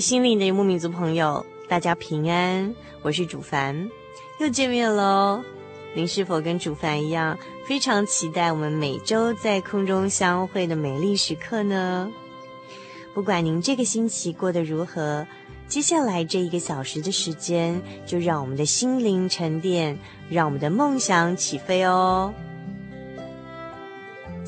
[0.00, 3.90] 心灵的游牧民族朋友，大家平安，我是主凡，
[4.38, 5.42] 又见面喽。
[5.94, 12.10] 您是否跟主凡一样，非常期待我们每周在空中相会的美丽时刻呢？
[13.14, 15.26] 不管您这个星期过得如何，
[15.66, 22.32] 接下来这一个小时的时间，就让我们的心灵沉淀，让我们的梦想起飞哦。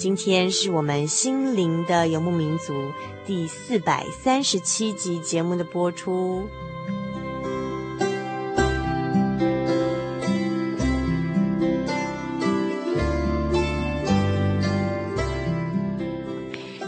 [0.01, 2.91] 今天是我们心灵的游牧民族
[3.27, 6.49] 第四百三十七集节目的播出。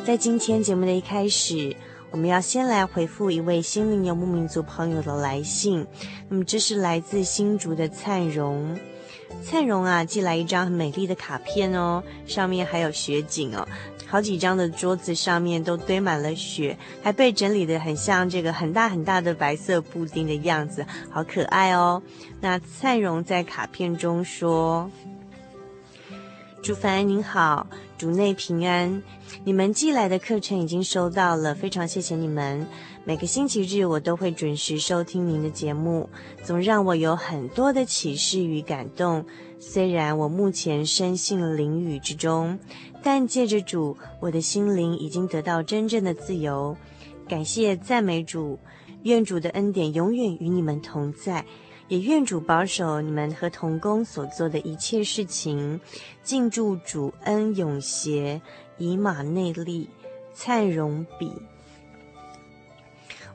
[0.06, 1.76] 在今天节目的一开始，
[2.10, 5.86] 我们要先来回复一位心灵游牧民族朋友的来信。
[6.30, 8.74] 那么，这是来自新竹的灿荣。
[9.44, 13.66] 灿荣啊，寄来一张很美丽的卡片哦，上面还有雪景哦，
[14.06, 22.02] 好几张的桌子上面都堆满了雪，还被整理得很像这个很大很大的白色布丁的样子，好可爱哦。
[22.40, 24.90] 那灿荣在卡片中说
[26.62, 27.66] ：“主凡您好，
[27.98, 29.02] 主内平安，
[29.44, 32.66] 你们寄来的课程已经收到了，非常谢谢你们。”
[33.04, 36.08] 每个星期日，我都会准时收听您的节目，
[36.44, 39.24] 总让我有很多的启示与感动。
[39.58, 42.56] 虽然我目前深陷囹圄之中，
[43.02, 46.76] 但借着主，我的心灵已经得到真正的自由。
[47.28, 48.56] 感谢赞美主，
[49.02, 51.44] 愿主的恩典永远与你们同在，
[51.88, 55.80] 也愿主保守你们和同工所做的一切事情。
[56.22, 58.40] 敬祝主恩永协，
[58.78, 59.90] 以马内利，
[60.32, 61.32] 灿荣比。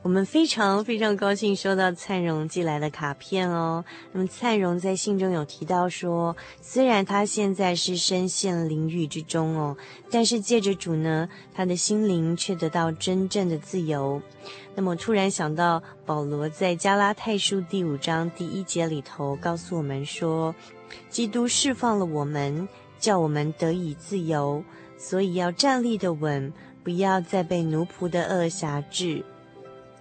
[0.08, 3.84] 我们非常非常高兴收到灿荣寄来的卡片哦。
[4.10, 9.76] 那么灿荣在信中有提到说，虽然他现在是身陷囹圄之中哦，
[10.10, 14.22] 但是借着主呢，他的心灵却得到真正的自由。
[14.74, 20.54] 那么突然想到保罗在加拉太书第五章第一节里头告诉我们说，
[21.10, 22.66] 基督释放了我们，
[22.98, 24.64] 叫我们得以自由，
[24.96, 26.50] 所以要站立的稳，
[26.82, 29.22] 不要再被奴仆的恶挟制。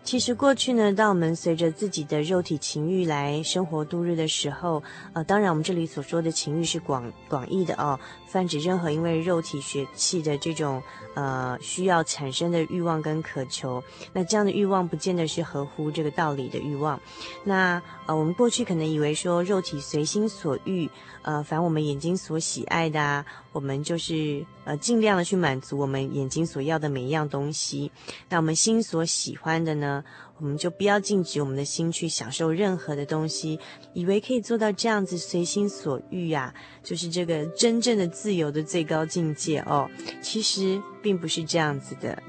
[0.07, 4.81] 其实过去呢，当我们随着自己的肉体情欲来生活度日的时候，
[5.11, 10.81] 呃，当然我们这里所说的情欲是广广义的哦，泛指任何因为肉体血气的这种
[11.13, 13.83] 呃需要产生的欲望跟渴求。
[14.13, 16.97] 那这样的欲望不见得是合乎这个道理的欲望。
[17.43, 20.89] 那呃，我们过去可能以为说肉体随心所欲，
[21.23, 23.25] 呃，凡我们眼睛所喜爱的啊，
[23.57, 27.91] 我们就是呃尽量的去满足我们眼睛所要的每一样东西。
[28.29, 30.03] 那我们心所喜欢的呢，
[30.37, 33.59] 我们就不要禁止我们的心去享受任何的东西，
[33.93, 36.53] 以为可以做到这样子随心所欲啊，
[36.83, 39.89] 就是这个真正的自由的最高境界哦。
[40.21, 42.21] 其实并不是这样子的。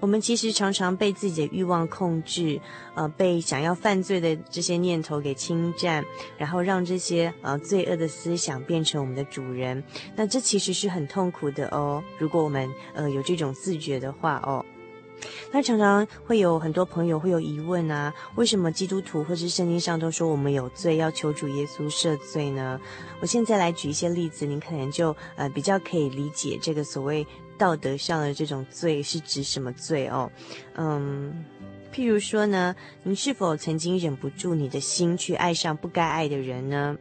[0.00, 2.60] 我们其实常常被自己的欲望控制，
[2.94, 6.04] 呃，被想要犯罪的这些念头给侵占，
[6.36, 9.82] 然后让这些呃罪恶的思想变成我们的主人。
[10.14, 12.02] 那这其实是很痛苦的哦。
[12.18, 14.64] 如果我们呃有这种自觉的话哦。
[15.50, 22.78] 那常常会有很多朋友会有疑问啊，为什么基督徒或是圣经上都说我们有罪，要求主耶稣赦罪呢？
[23.20, 27.26] 我现在来举一些例子，您可能就呃比较可以理解这个所谓
[27.58, 30.30] 道德上的这种罪是指什么罪哦？
[30.74, 31.44] 嗯，
[31.92, 36.96] 譬如说呢，您是否曾经忍不住你的心去爱上不该爱的人呢？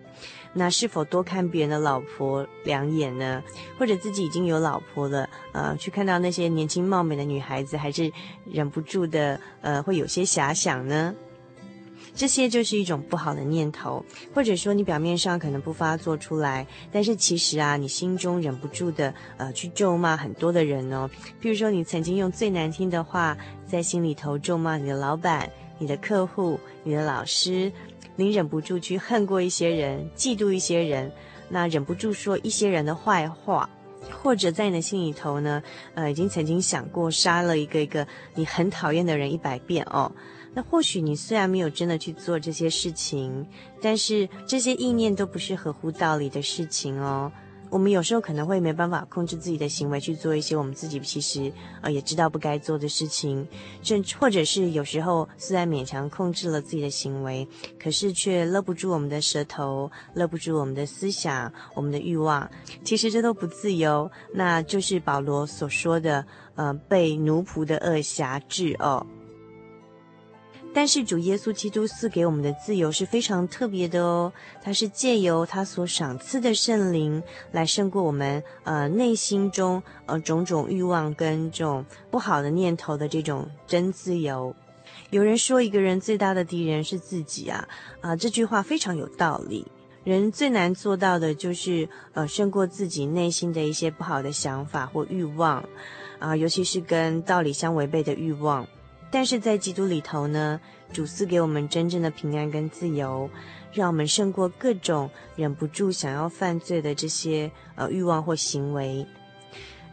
[0.55, 3.41] 那是否多看别人的老婆两眼呢？
[3.79, 8.11] 或者自己已经有老婆了，呃，去看到那些年轻貌美的女孩子，还是
[8.45, 11.15] 忍不住的，呃，会有些遐想呢？
[12.15, 21.09] 这些就是一种不好的念头，或者说你表面上可能不发作出来，但是其实啊，你心中忍不住的呃去咒骂很多的人哦。
[21.41, 25.49] 譬如说，你曾经用最难听的话在心里头咒骂你的老板、
[25.79, 27.71] 你的客户、你的老师，
[28.15, 31.11] 你忍不住去恨过一些人、嫉妒一些人，
[31.49, 33.67] 那忍不住说一些人的坏话，
[34.21, 35.63] 或者在你的心里头呢，
[35.95, 38.05] 呃，已经曾经想过杀了一个一个
[38.35, 40.11] 你很讨厌的人一百遍哦。
[40.53, 43.47] 那或许你虽然没有真的去做这些事情，
[43.81, 47.31] 但是这些意念都不是合乎道理的事情哦。
[47.69, 51.51] 我们有时候可能会没办法控制自己的行为去做一些我们自己其实
[51.81, 53.47] 呃也知道不该做的事情，
[53.81, 57.47] 甚或者是有时候虽然勉强控制了自己的行为，
[57.79, 62.47] 可是却勒不住我们的舌头，勒不住我们的思想，我们的欲望。
[62.83, 66.23] 其实这都不自由，那就是保罗所说的
[66.53, 69.03] 呃被奴仆的恶辖制哦。
[70.73, 77.21] 但是主耶稣基督赐给我们的自由是非常特别的哦，他是借由他所赏赐的圣灵
[77.51, 84.55] 来胜过我们呃内心中呃种种欲望跟这种不好的念头的这种真自由。
[85.11, 87.67] 有人说一个人最大的敌人是自己啊，
[88.01, 89.67] 啊、这句话非常有道理。
[90.03, 95.63] 人最难做到的就是呃胜过自己内心的一些不好的想法或欲望
[96.19, 98.67] 啊、尤其是跟道理相违背的欲望。
[99.13, 100.59] 但是在基督里头呢，
[100.91, 103.29] 主赐给我们真正的平安跟自由，
[103.71, 109.05] 让我们胜过各种忍不住想要犯罪的这些呃欲望或行为。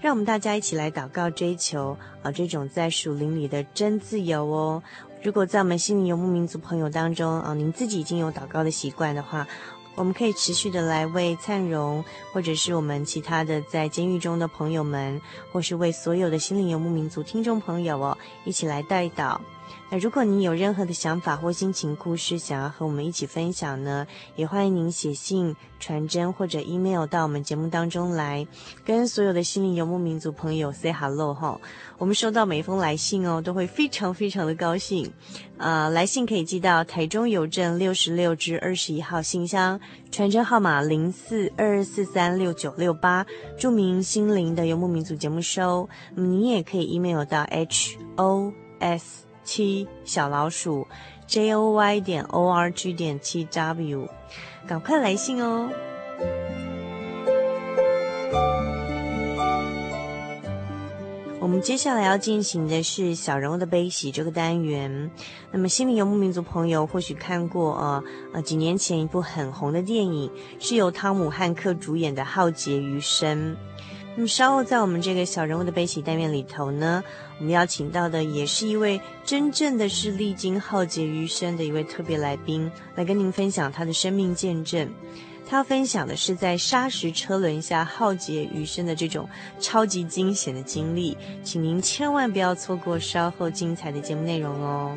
[0.00, 4.82] 让我们大家一起来祷告，追求呃这种在属灵里的真自由哦。
[5.22, 9.46] 如果在我们心灵游牧民族朋友当中啊、您自己已经有祷告的习惯的话。
[9.94, 12.02] 我们可以持续的来为灿荣，
[12.32, 15.20] 或者是我们其他的在监狱中的朋友们，
[15.52, 19.40] 或是为所有的心灵游牧民族听众朋友哦，一起来带导。
[19.92, 24.06] 那如果你有任何的想法或心情故事，想要和我们一起分享呢，
[24.36, 28.46] 也欢迎您写信、传真或者 email 到我们节目当中来，
[28.84, 31.60] 跟所有的心灵游牧民族朋友 say hello 哈。
[31.98, 35.12] 我们收到每一封来信哦，都会非常非常的高兴。
[35.58, 39.80] 呃，来信可以寄到台中邮政六十六至二十一号信箱，
[40.12, 43.26] 传真号码零四二二四三六九六八，
[43.58, 45.88] 注明心灵的游牧民族节目收。
[46.14, 49.29] 那么您也可以 email 到 h o s。
[49.50, 50.86] 七小老鼠
[51.26, 54.08] ，j o y 点 o r g 点七 w，
[54.64, 55.68] 赶快来信哦！
[61.40, 65.10] 我们接下来要进行的是小人物的悲喜这个单元。
[65.50, 68.04] 那么，心灵游牧民族朋友或许看过呃
[68.34, 70.30] 呃几年前一部很红的电影，
[70.60, 73.56] 是由汤姆汉克主演的《浩劫余生》。
[74.16, 77.02] 那么稍后在我们这个小人物的悲喜单元里头呢，
[77.38, 84.88] 我们邀请到的也是一位真正的是历经浩劫余生的一位特别来宾，来跟您分享他的生命见证。
[85.48, 89.28] 他分享的是在砂石车轮下浩劫余生的这种
[89.58, 94.96] 超级惊险的经历，请您千万不要错过稍后精彩的节目内容哦。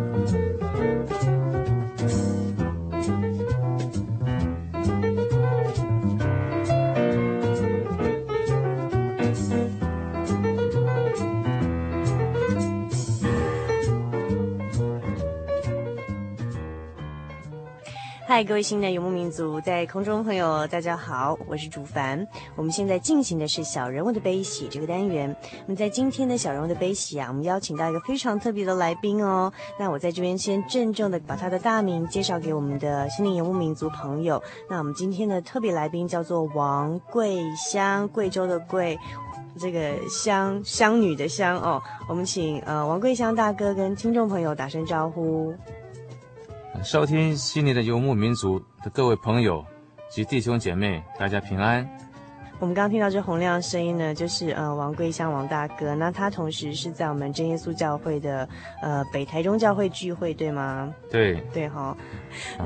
[18.31, 22.25] 嗨，各位新的游牧民族，在空中朋友，大家好，我是主凡。
[22.55, 25.35] 我们现在进行的是小人物的悲喜这个单元。
[25.65, 29.51] 那么在今天的小人物的悲喜啊，我们邀请到一个非常特别的来宾哦。
[29.77, 34.41] 那我在这边先郑重的把他的大名介绍给我们的心灵游牧民族朋友。
[34.69, 38.97] 那我们今天的特别来宾叫做王桂香，贵州的贵，
[39.59, 41.83] 这个香香女的香哦。
[42.07, 45.53] 我们请呃王桂香大哥跟听众朋友打声招呼。
[46.83, 49.63] 收听悉尼的游牧民族的各位朋友
[50.09, 51.87] 及弟兄姐妹，大家平安。
[52.59, 55.93] 我们刚刚听到这洪亮的声音呢，就是呃王桂香王大哥。
[55.95, 58.47] 那他同时是在我们真耶稣教会的
[58.81, 60.91] 呃北台中教会聚会，对吗？
[61.09, 61.95] 对对哈。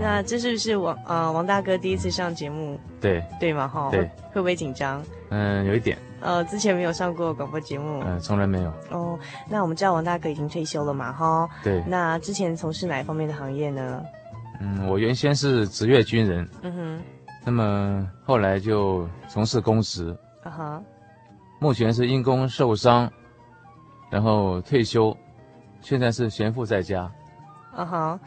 [0.02, 2.80] 那这是不是王呃王大哥第一次上节目？
[3.02, 3.68] 对对吗？
[3.68, 3.90] 哈。
[3.92, 4.10] 对。
[4.32, 5.04] 会不会紧张？
[5.30, 5.98] 嗯，有一点。
[6.26, 8.74] 呃，之前没有上过广播节目，嗯，从来没有。
[8.90, 9.18] 哦，
[9.48, 11.48] 那我们知道王大哥已经退休了嘛，哈。
[11.64, 11.84] 对。
[11.86, 14.04] 那之前从事哪一方面的行业呢？
[14.60, 16.50] 嗯，我原先是职业军人。
[16.64, 17.02] 嗯哼。
[17.46, 20.18] 那么后来就从事公职。
[20.44, 20.84] 啊哈。
[21.60, 23.08] 目前是因公受伤，
[24.10, 25.16] 然后退休，
[25.82, 27.12] 现在是闲赋在家。
[27.76, 28.20] 啊哈。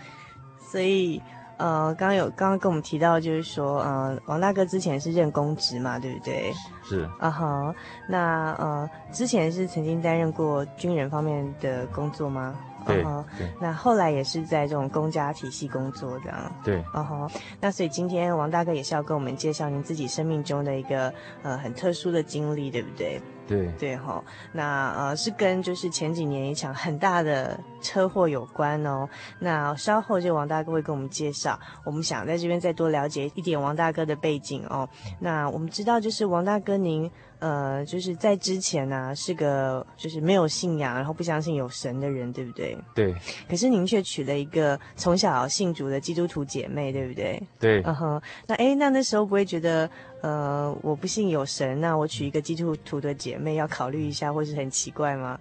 [0.60, 1.20] 所以。
[1.58, 6.52] 呃，刚刚有刚刚跟我们提到，就是说，呃，王大哥之前是任公职嘛，对不对？
[6.82, 7.08] 是。
[7.18, 7.74] 啊哈，
[8.08, 12.54] 那呃，之前是曾经担任过军人方面的工作吗？
[12.86, 13.04] 对。
[13.04, 13.52] Uh-huh, 对。
[13.60, 16.38] 那后来也是在这种公家体系工作这样。
[16.64, 16.80] 对。
[16.92, 17.28] 啊哈，
[17.60, 21.12] 那所以今天王大哥也是要跟我们介绍您自己生命中的一个
[21.42, 23.20] 呃很特殊的经历，对不对？
[23.48, 29.08] 对对哈，那呃是跟就是前几年一场很大的车祸有关哦。
[29.40, 34.88] 那稍后就王大哥会跟我们介绍，我们想在这边再多了解一点王大哥的背景哦。
[35.18, 42.76] 那我们知道就是王大哥您呃就是在之前呢、啊、是个就是没有信仰，然后不相信有神的人，对不对？
[42.94, 43.14] 对。
[43.48, 47.42] 可是您却娶了一个从小信主的基督徒姐妹，对不对？
[47.58, 47.82] 对。
[47.84, 49.88] 嗯哼，那哎那那时候不会觉得？
[50.20, 55.38] 呃，我不信有神，那我娶一个基督徒的姐妹要考虑一下，或是很奇怪吗？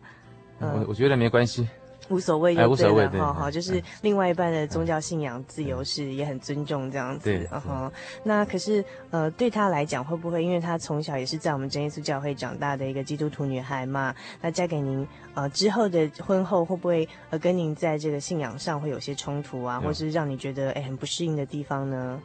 [0.59, 1.67] 呃、我我觉得没关系，
[2.09, 7.91] 无所谓，哎，无所谓，好好，就是另外一半的宗教信仰自由是也很尊重这样子，对，嗯哼。
[8.23, 14.15] 那可是呃，对他来讲，会不会因为他从小也是在我们真耶稣教会长大的一个基督徒女孩嘛？
[14.41, 22.19] 那嫁给您呃之后的婚后，会不会呃跟您在这个信仰上会有些冲突啊，或是让你觉得哎很不适应的地方呢？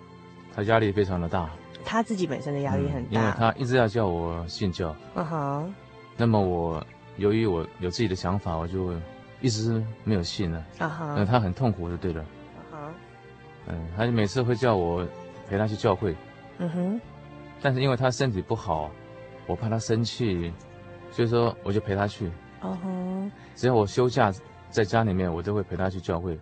[0.54, 1.50] 他压力非常的大。
[1.84, 4.94] 他自己本身的压力很大，嗯，因为他一直要叫我信教。
[5.14, 5.74] 嗯哼。
[6.16, 6.84] 那么我
[7.16, 8.92] 由于我有自己的想法，我就
[9.40, 10.64] 一直没有信了。
[10.78, 11.14] 啊哈。
[11.16, 12.22] 那他很痛苦就对了。
[12.22, 12.94] 啊哈。
[13.68, 15.06] 嗯，他就每次会叫我
[15.48, 16.14] 陪他去教会。
[16.58, 17.00] 嗯哼。
[17.60, 18.90] 但是因为他身体不好，
[19.46, 20.52] 我怕他生气，
[21.10, 22.30] 所以说我就陪他去。
[22.60, 23.30] 哦哼。
[23.54, 24.32] 只要我休假
[24.70, 26.38] 在家里面，我都会陪他去教会。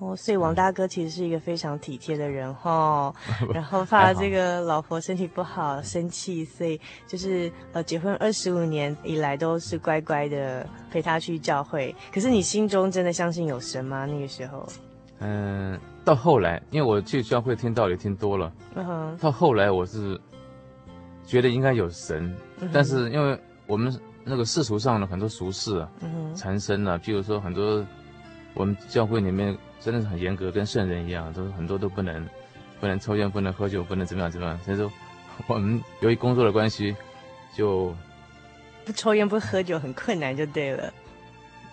[0.00, 3.14] 哦，所以王大哥其实是一个非常体贴的人哈，
[3.52, 11.94] 然后怕这个老婆身体不好生气，所以就是呃结婚二十五年以来都是乖乖的陪他去教会。
[12.10, 14.06] 可是你心中真的相信有神吗？
[14.06, 14.66] 那个时候？
[15.18, 20.18] 嗯，到后来，因为我去教会听道理听多了，嗯哼，到后来我是
[21.26, 27.84] 觉得应该有神，嗯，但是因为我们那个世俗上的很多俗事啊，嗯哼，缠身啊，譬如说很多
[28.54, 29.54] 我们教会里面。
[29.80, 32.28] 真的是很严格，跟圣人一样，都很多都不能，
[32.80, 34.58] 不能抽烟，不能喝酒，不能怎么样怎么样。
[34.60, 34.90] 所以说，
[35.46, 36.94] 我们由于工作的关系，
[37.56, 37.94] 就
[38.84, 40.92] 不抽烟不喝酒很困难，就对了。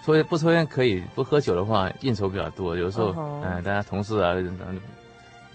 [0.05, 3.43] 抽烟不抽烟可以，不喝酒的话应酬比较多，有时候，嗯、uh-huh.
[3.43, 4.33] 呃，大家同事啊。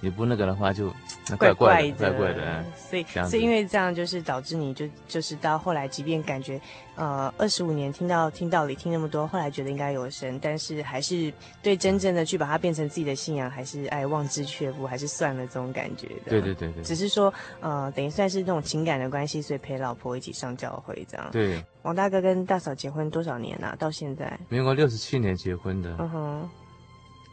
[0.02, 0.92] 你不那个的话就
[1.38, 2.64] 怪怪的，怪怪的。
[2.76, 6.60] 所以，所以因为这样，就是导致你就就是到后来，即便感觉，
[6.96, 11.32] 呃，二十五年听到听道理听那么多，后来觉得应该有神，但是还是
[11.62, 16.30] 对真正的去把它变成自己的信仰，还是哎望之却步，还是算了这种感觉的。
[16.30, 16.82] 对对对对。
[16.82, 21.28] 只是说，呃，等于算是那种情感的关系，所以陪老婆一起上教会这样。
[21.30, 21.64] 对。
[21.82, 23.76] 王大哥跟大嫂结婚多少年啊？
[23.78, 24.36] 到现在？
[24.48, 25.94] 民国六十七年结婚的。
[26.00, 26.50] 嗯哼。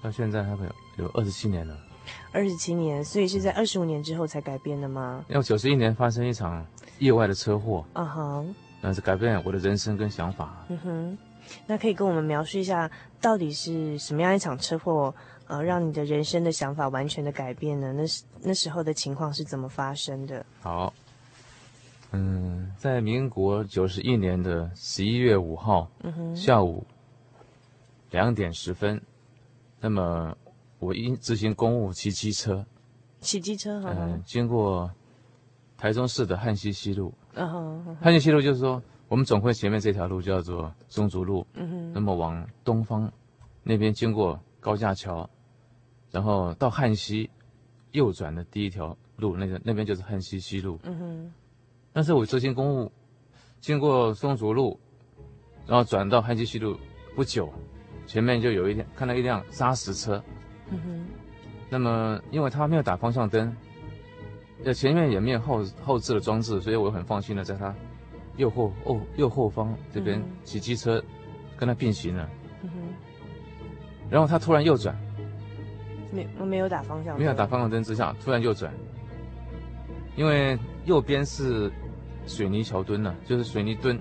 [0.04, 1.76] 到现在他们有有二十七年了。
[2.32, 5.26] 二十七年，所以是在二十五年之后才改变的吗？
[5.30, 6.66] 因为九十一年发生一场
[7.00, 8.46] 意外的车祸，啊哈，
[8.82, 10.66] 那是改变我的人生跟想法。
[10.70, 11.18] 嗯哼，
[11.66, 12.90] 那可以跟我们描述一下，
[13.20, 15.14] 到底是什么样一场车祸，
[15.48, 17.92] 呃，让你的人生的想法完全的改变呢？
[17.94, 20.46] 那是那时候的情况是怎么发生的？
[20.62, 20.94] 好，
[22.12, 26.86] 嗯，在民国九十一年的十一月五号，嗯哼，下午
[28.12, 29.02] 两点十分，
[29.80, 30.38] 那么。
[30.80, 32.66] 我因执行公务骑机车，
[33.20, 34.90] 骑机车哈，嗯，经过
[35.78, 37.50] 台中市的汉西西路，嗯
[37.84, 43.12] 哼，旱溪西路就是说，我们总会前面这条路叫做松竹路，嗯哼，那么往东方
[43.62, 45.30] 那边经过高架桥，
[46.12, 47.30] 然后到汉西，
[47.92, 50.80] 右转的第一条路，那个那边就是汉西西路。
[50.84, 51.34] 嗯哼。
[51.92, 52.92] 但是我执行公务，
[53.60, 54.80] 经过松竹路，
[55.66, 56.78] 然后转到汉西西路
[57.16, 57.52] 不久，
[58.08, 60.24] 前面就有一辆看到一辆砂石车。
[60.72, 61.06] 嗯哼。
[61.70, 63.56] 那么因为他没有打方向灯，
[64.64, 67.74] 呃，前面也没有后后置的装置，所以我很放心的在他
[68.38, 71.04] 右后哦右后方这边骑机车
[71.58, 72.30] 跟他并行了。
[72.64, 72.76] 嗯哼。
[74.10, 74.98] 然后他突然右转。
[76.12, 77.20] 没，我没有打方向灯。
[77.20, 78.74] 没有打方向灯之下，突然右转，
[80.16, 81.72] 因为右边是
[82.26, 84.00] 水泥桥墩呢、啊，就是水泥墩，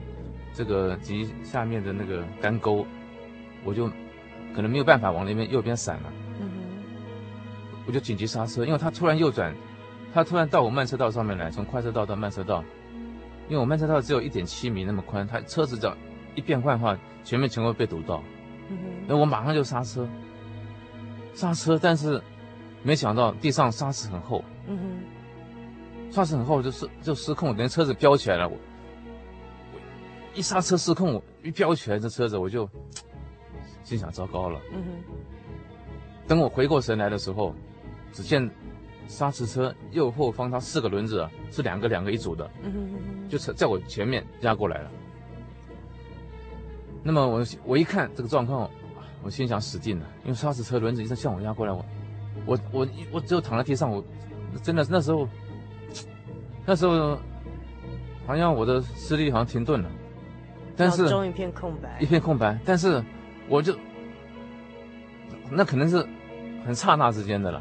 [0.54, 2.86] 这个及下面的那个干沟，
[3.62, 3.90] 我就
[4.54, 6.10] 可能没有办法往那边右边闪了。
[7.88, 9.52] 我就紧急刹车，因为他突然右转，
[10.12, 12.62] 他突然到我慢车道上面来，从快车道到慢车道，
[13.48, 15.96] 因为我慢车道只有一点七米那么宽，他车子只要
[16.34, 18.22] 一变换的话，前面全会被堵到。
[18.68, 18.84] 嗯哼。
[19.08, 20.06] 那我马上就刹车。
[21.32, 22.20] 刹车，但是
[22.82, 24.44] 没想到地上沙石很厚。
[24.66, 28.46] 嗯哼，沙石很厚，就失就失控，等车子飙起来了。
[28.46, 28.54] 我
[29.72, 29.78] 我
[30.34, 32.68] 一刹车失控，一飙起来，这车子我就
[33.82, 34.60] 心想糟糕了。
[34.72, 35.14] 嗯哼，
[36.26, 37.54] 等我回过神来的时候，
[38.12, 38.50] 只见
[39.06, 42.50] 砂石车右后方它四个轮子啊，是两个两个一组的。
[42.62, 44.90] 嗯哼，就在我前面压过来了。
[47.02, 48.70] 那么我我一看这个状况。
[49.20, 51.84] 我心想死定了，因为砂石车轮子一直向我压过来，我，
[52.46, 54.02] 我，我，我只有躺在地上，我，
[54.62, 55.28] 真的那时候，
[56.64, 57.18] 那时候，
[58.24, 59.90] 好像我的视力好像停顿了，
[60.76, 63.02] 但是，脑中一片空白，一片空白，但是
[63.48, 63.76] 我就，
[65.50, 66.06] 那可能是
[66.64, 67.60] 很刹那之间的了，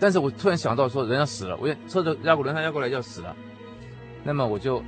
[0.00, 3.34] 但是我突然想到说人要死了，我车子压过轮胎压过来要死了，
[4.24, 4.82] 那么我就，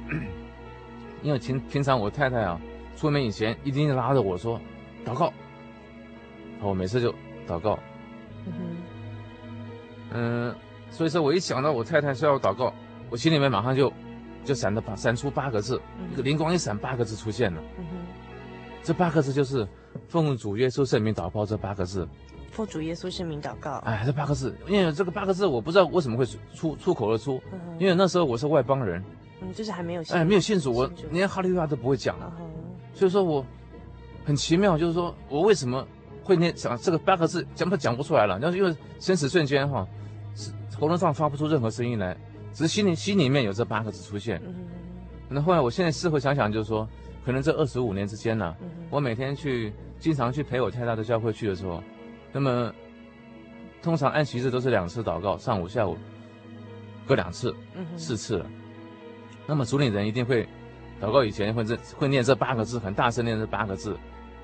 [1.23, 2.61] 因为平平常我太太啊
[2.97, 4.61] 出门以前一定拉着我说
[5.05, 5.33] 祷告。
[6.63, 7.11] 我每次就
[7.49, 7.79] 祷告，
[8.45, 8.77] 嗯，
[10.13, 10.55] 嗯，
[10.91, 12.71] 所以说我一想到我太太说要祷告，
[13.09, 13.91] 我心里面马上就
[14.45, 15.81] 就闪的闪出八个字，
[16.13, 17.63] 一个灵光一闪，八个字出现了。
[17.79, 17.87] 嗯，
[18.83, 19.67] 这八个字就是
[20.07, 22.07] 奉主耶稣圣名祷告这八个字。
[22.61, 23.79] 奉主耶稣圣名祷告。
[23.87, 29.03] 哎，这八个字，因为这个八个字我不知道为什么会出出口而出，嗯，因为那时候我是外邦人，
[29.41, 32.47] 嗯，就是还没有信，哎，没有信主，我连哈利路亚都不会讲了，嗯，
[32.93, 33.43] 所以说我
[34.27, 35.87] 很奇妙，就是说我为什么。
[36.23, 38.39] 会念想这个八个字，讲不讲不出来了。
[38.41, 39.85] 要是因为生死瞬间哈，
[40.37, 42.17] 是喉咙上发不出任何声音来，
[42.53, 44.41] 只是心里心里面有这八个字出现。
[44.47, 44.55] 嗯。
[45.29, 46.87] 那后来我现在事后想想，就是说，
[47.25, 51.83] 可能这二十五年之间呢，嗯，我每天去经常去陪我太太的教会去的时候，
[52.33, 52.73] 那么
[53.83, 55.97] 通常按息日都是两次祷告，上午下午
[57.07, 58.47] 各两次，嗯，四次了。
[59.47, 60.49] 那么主领人一定会
[61.01, 63.97] 祷告以前会这会念这八个字，很大声念这八个字，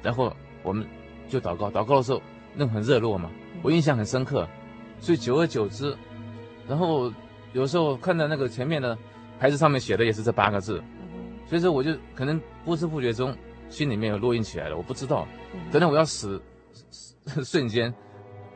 [0.02, 0.86] 然后我们。
[1.28, 2.22] 就祷告，祷告的时候
[2.54, 3.28] 那个很热络嘛，
[3.60, 4.48] 我印象很深刻，
[5.00, 5.92] 所以久而久之，
[6.68, 7.12] 然后
[7.52, 8.96] 有时候看到那个前面的
[9.36, 10.80] 牌子上面写的也是这八个字，
[11.48, 13.36] 所以说我就可能不知不觉中
[13.68, 15.26] 心里面有烙印起来了，我不知道，
[15.72, 16.40] 等到我要死
[17.44, 17.92] 瞬间，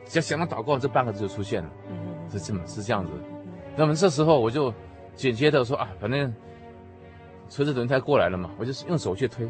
[0.07, 1.71] 只要想到祷告这半个字就出现了，
[2.31, 3.13] 是这么是这样子，
[3.77, 4.73] 那么这时候我就
[5.15, 6.33] 紧接着说啊，反正
[7.49, 9.49] 车子轮胎过来了嘛，我就用手去推。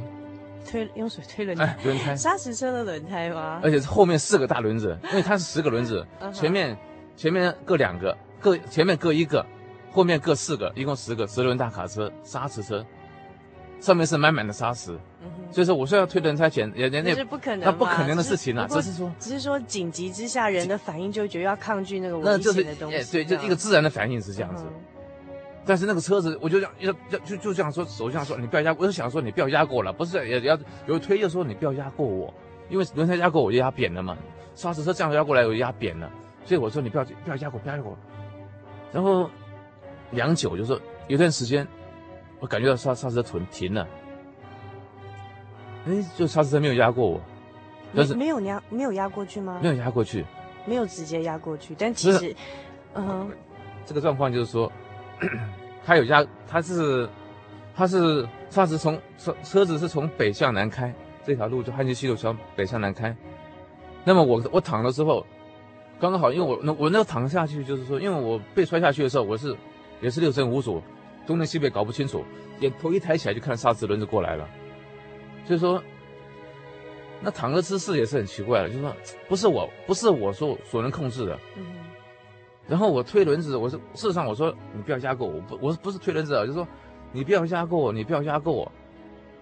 [0.62, 3.60] 推用手推轮胎，哎，轮胎，砂石车的轮胎吗？
[3.62, 6.76] 而且是后面四个大轮子，因为它是十个轮子， 前面
[7.16, 9.44] 前面各两个，各前面各一个，
[9.90, 12.84] 后面各四个，一共十个十轮大卡车，砂石车，
[13.80, 24.64] 上面是满满的砂石，嗯、所以说我说要推轮胎前人家那是不可能，那不可能的事情啊，只是说只是说紧急之下人的反应就觉得要抗拒那个危险的东西，那就是哎对，就一个自然的反应是这样子。
[24.66, 24.80] 嗯
[25.62, 32.32] 但是那个车子，我就这样要要就就这样说，手这样说，你不要压，我就想说你不要压过我了，不是也要有推就说你不要压过我，
[32.70, 34.16] 因为轮胎压过我就压扁了嘛，
[34.54, 36.10] 砂石车这样压过来我就压扁了，
[36.46, 37.96] 所以我说你不要不要压过，不要压过。
[38.90, 39.30] 然后
[40.12, 41.64] 良久就说有段时间，
[42.40, 43.88] 我感觉到砂砂石车停停了，
[45.86, 47.20] 哎，就砂石车没有压过我，
[47.94, 49.60] 但是没有压没有压过去吗？
[49.62, 50.24] 没有压过去，
[50.66, 52.34] 没有直接压过去，但其实，
[52.94, 53.30] 嗯哼，
[53.86, 54.70] 这个状况就是说。
[55.84, 57.08] 他有压，他是，
[57.74, 63.14] 他是，他是从车车子是从北向南开，这条路就汉溪西路从北向南开。
[64.04, 65.26] 那么我我躺的时候，
[65.98, 69.54] 刚刚好，因为我那我那个躺下去，就是说，因为我被摔下去的时候，我是
[70.00, 70.82] 也是六神无主，
[71.26, 72.24] 东南西北搞不清楚，
[72.60, 74.48] 眼头一抬起来就看到砂石轮子过来了，
[75.44, 75.82] 所以说，
[77.20, 78.96] 那躺的姿势也是很奇怪的，就是说
[79.28, 81.38] 不是我不是我所所能控制的。
[81.56, 81.64] 嗯
[82.68, 86.64] 然后我推轮子，我是事实上我说你不要压过我，不我不是推轮子啊，就是说
[87.10, 88.70] 你不要压过我，你不要压过我，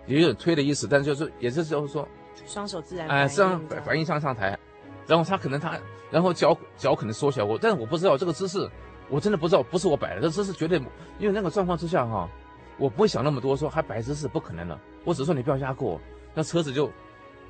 [0.06, 2.08] 也有推的意思，但是就是也是就是说
[2.46, 3.60] 双手自然哎，这样。
[3.84, 4.58] 反应上上台，
[5.06, 5.78] 然后他可能他
[6.10, 8.66] 然后脚脚可能缩起来我，但是我不知道这个姿势
[9.10, 10.78] 我真的不知道，不是我摆的，这车是绝对，
[11.18, 12.28] 因为那个状况之下哈，
[12.76, 14.78] 我不会想那么多，说还摆姿势不可能了。
[15.04, 16.00] 我只说你不要压过，
[16.34, 16.86] 那车子就，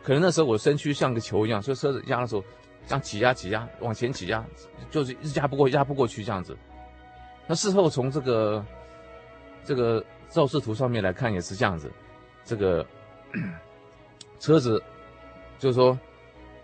[0.03, 2.45] 可能那时候我身躯像个球一样，所以车子压的时候，
[2.87, 4.45] 像挤压挤压往前挤压，
[4.91, 6.57] 就是一压不过压不过去这样子。
[7.47, 8.65] 那事后从这个
[9.65, 11.91] 这个肇事图上面来看也是这样子，
[12.45, 12.87] 这个
[14.39, 14.81] 车子
[15.59, 15.99] 就是说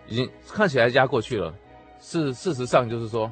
[0.07, 1.53] 已经看起来压过去了，
[1.99, 3.29] 是事实上就是说。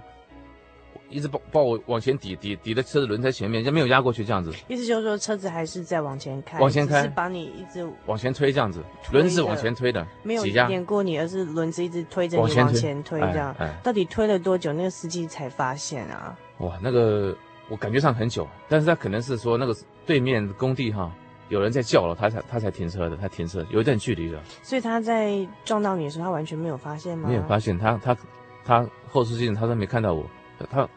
[1.14, 4.52] 一直抱抱我往前抵抵抵在车子轮胎前面，就没有压过去这样子。
[4.68, 13.56] 意思就是说车子还是在往前开，往前开，是把你一直往前推这样子，轮子往前推的，没有碾过你，而是轮子一直推着你往前推这样。
[13.60, 14.74] 哎哎、到底推了多久？
[14.74, 16.36] 那个司机才发现啊？
[16.58, 17.36] 哇，那个
[17.70, 21.12] 我感觉上很久，但是他可能是说那个对面工地哈
[21.50, 24.42] 有人在叫了，他才他才停车的，他停车有一段距离的。
[24.64, 27.30] 所以他在撞到你的时候，他完全没有发现吗？
[27.30, 28.18] 没有发现，他他
[28.66, 30.26] 他后视镜他都没看到我，
[30.70, 30.90] 他。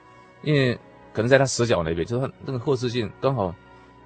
[0.42, 0.78] 因为
[1.12, 3.54] 可能在他死角那边，就是他那个后视镜刚好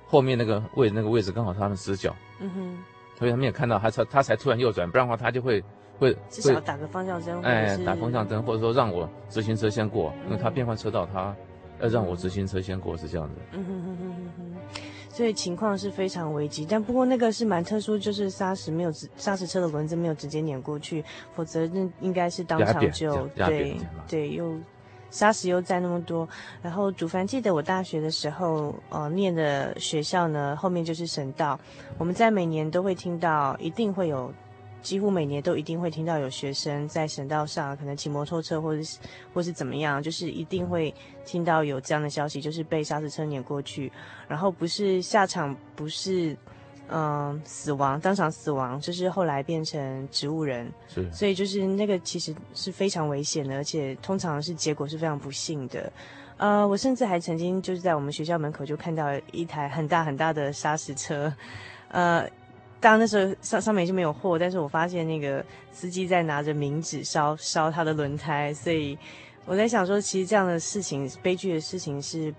[0.06, 2.78] 后面那个位那个位置刚好他的死角，嗯哼，
[3.18, 5.62] 所以他没有看到，他才他才突然右转，不然的话他就会
[5.98, 11.34] 会至少打个方向灯，哎，打方向灯，或者说让我直行车先过，因为他变换车道，他
[11.80, 14.30] 要让我直行车先过是这样子，嗯哼哼哼哼。
[14.38, 23.76] 哼，所以情况是非常危急，但不过那个是蛮特殊，就是砂石没有直砂石车的轮子没有直接碾过去，否则那应该是当场就对
[24.08, 24.54] 对又。
[25.10, 26.28] 砂石又在那么多，
[26.62, 31.58] 然后主凡记得我大学的时候，呃，念的学校呢，后面就是省道。
[31.98, 34.32] 我们在每年都会听到，一定会有，
[34.82, 38.98] 几乎每年都一定会听到有学生在省道上，可能骑摩托车或者是
[39.34, 40.94] 或是怎么样，就是一定会
[41.24, 43.90] 听到有这样的消息，就是被砂石车碾过去，
[44.28, 46.36] 然后不是下场不是。
[46.92, 55.92] 嗯，死亡，当场死亡，就是后来变成植物人，是，所以就是那个其实是非常危险的，而且通常是结果是非常不幸的。
[56.36, 61.32] 呃，我甚至还曾经就是在我们学校门口就看到一台很大很大的砂石车，
[61.88, 62.28] 呃，
[62.80, 68.98] 当然那时候上上面就没有货，但是我发现那个司机在拿着冥纸烧烧他的轮胎，所以
[69.46, 72.34] 我在想说，其实这样的事情，悲剧的事情是。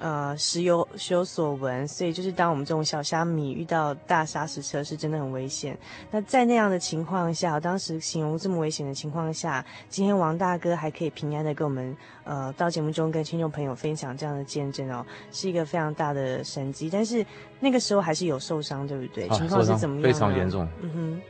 [0.00, 5.76] 呃，时有时有所闻，所以就是当我们这种小虾米遇到大砂石车，是真的很危险。
[6.10, 16.88] 那在那样的情况下，当时形容这么危险的情况下，今天王大哥还可以平安的跟我们呃到节目中跟听众朋友分享这样的见证哦，是一个非常大的神迹。
[16.88, 17.26] 但是
[17.58, 19.26] 那个时候还是有受伤，对不对？
[19.26, 20.04] 啊、情况是怎么样？
[20.04, 20.68] 非常严重。
[20.80, 21.20] 嗯哼。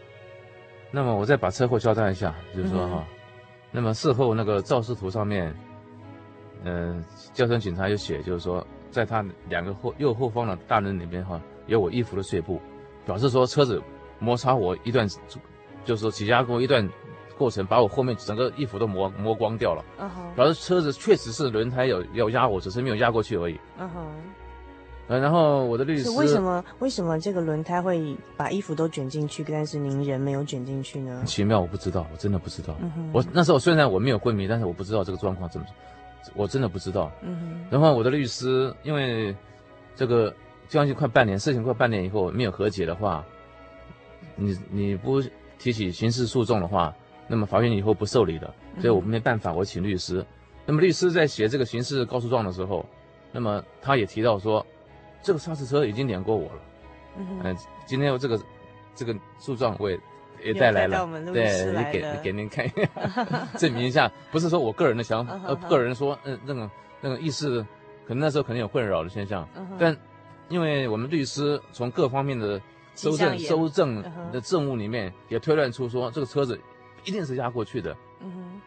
[0.90, 3.14] 那么我再把车祸交代一下，就是说哈，嗯、
[3.70, 5.54] 那么事后那个肇事图上面。
[6.64, 12.60] 嗯、呃，交通警察有写，就是说，在他两个后右后方的大轮里面哈，有我衣服的碎布，
[13.06, 13.82] 表示说车子
[14.18, 15.08] 摩擦我一段，
[15.84, 16.88] 就是说挤压过一段
[17.36, 19.84] 过程，把我后面整个衣服都磨磨光掉了。
[19.98, 20.34] 嗯哼。
[20.34, 23.58] 表示车子确实是轮胎有要压我，只是没有压过去而已。
[23.78, 24.06] 嗯哼。
[25.06, 26.10] 呃，然后我的律师。
[26.10, 31.22] 为什么为什么这个轮胎会把衣服都卷进去，但是您人没有卷进去呢？
[31.24, 32.76] 奇妙，我不知道，我真的不知道。
[33.12, 35.66] 我那时候虽然我没有昏迷，但是我不知道这个状况怎么。
[36.34, 37.10] 我真的不知道。
[37.22, 37.66] 嗯哼。
[37.70, 39.34] 然后我的律师，因为
[39.94, 40.34] 这个
[40.68, 43.24] 将近快半年，事情快半年以后没有和解的话，
[44.36, 45.22] 你你不
[45.58, 46.94] 提起刑事诉讼的话，
[47.26, 48.52] 那么法院以后不受理的。
[48.80, 50.24] 所以我没办法，我请律师。
[50.64, 52.84] 那么律师在写这个刑事告诉状的时候，
[53.32, 54.64] 那么他也提到说，
[55.22, 56.60] 这个砂石车已经碾过我了。
[57.18, 58.40] 嗯今天我这个
[58.94, 59.98] 这个诉状我也。
[60.42, 66.70] 也带来了，对，也给给您看一 下，证明一下，不是说我个人的想法，呃，个人说，嗯，那个
[67.00, 67.60] 那个意识，
[68.06, 69.48] 可能那时候可能有困扰的现象，
[69.78, 69.96] 但
[70.48, 72.60] 因为我们律师从各方面的
[72.94, 76.58] 收证、收证的证物里面也推断出说，这个车子
[77.04, 78.60] 一定是压过去的，嗯哼，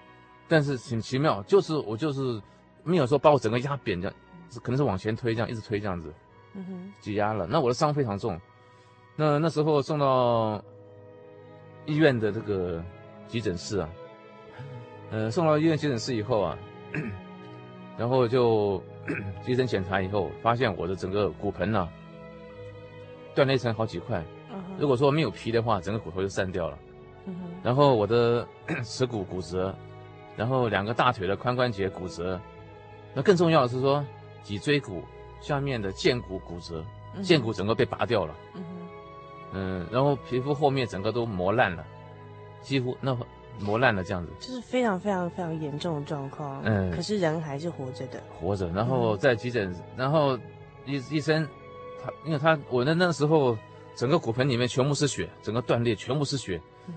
[0.48, 2.42] 但是挺奇妙，就是我就是
[2.84, 4.16] 没有说把我整个压扁这样，
[4.62, 6.14] 可能是往前推这样，一直推这样子，
[6.54, 8.40] 嗯哼，挤压了，那我的伤非常重，
[9.16, 10.64] 那那时候送到。
[11.92, 12.82] 医院的这个
[13.28, 13.90] 急诊室啊，
[15.12, 16.58] 呃，送到医院急诊室以后啊，
[17.98, 18.82] 然后就
[19.44, 21.88] 急诊检查以后，发现我的整个骨盆呢
[23.36, 24.24] 断裂成好几块。
[24.80, 26.78] 如果说没有皮的话，整个骨头就散掉了。
[27.62, 28.48] 然后我的
[28.84, 29.76] 耻骨骨折，
[30.36, 32.40] 然后两个大腿的髋关节骨折，
[33.14, 34.04] 那更重要的是说
[34.44, 35.04] 脊椎骨
[35.40, 36.84] 下面的荐骨骨折，
[37.22, 38.36] 荐骨整个被拔掉了。
[38.56, 38.64] 嗯，
[39.92, 41.86] 然后皮肤后面整个都磨烂了，
[42.62, 43.18] 几乎那
[43.60, 46.62] 磨烂了这样子，就是非常非常非常严重的状况。
[46.64, 48.70] 嗯，可是人还是活着的，活着。
[48.70, 50.38] 然后在急诊，嗯、然后
[50.86, 51.48] 医医生
[52.04, 53.58] 他，因为他我那那时候
[53.96, 56.60] 整个骨盆里面全部是血，整个断裂全部是血。
[56.88, 56.94] 嗯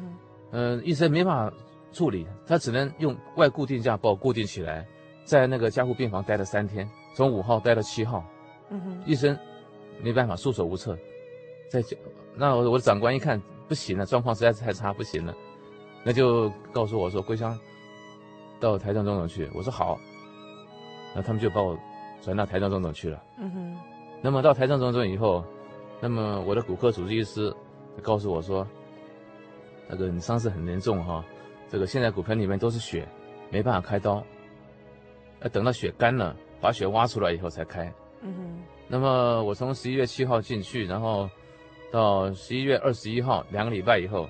[0.50, 1.56] 哼，呃，医生没办法
[1.92, 4.86] 处理，他只能用外固定架把我固定起来，
[5.24, 8.24] 在那个加护病房待了三天，从五号待到七号，
[8.70, 9.36] 嗯哼，医生
[10.00, 10.96] 没办法，束手无策，
[11.68, 11.82] 在
[12.36, 15.34] 那我我的长官一看不行了，状况实在是太差，不行了，
[16.04, 17.58] 那就告诉我说桂香
[18.60, 19.98] 到台中荣总去，我说好，
[21.14, 21.78] 那他们就把我
[22.20, 23.78] 转到台中荣总去了，嗯哼，
[24.20, 25.44] 那么到台中荣总以后，
[26.00, 27.54] 那么我的骨科主治医师
[28.02, 28.66] 告诉我说，
[29.88, 31.24] 那个你伤势很严重哈，
[31.68, 33.06] 这个现在骨盆里面都是血，
[33.50, 34.22] 没办法开刀。
[35.42, 37.84] 要等到血干了，把血挖出来以后才开。
[38.22, 38.62] 嗯哼。
[38.88, 41.28] 那么我从十一月七号进去，然后
[41.94, 44.28] 到十一月二十一号，两个礼拜以后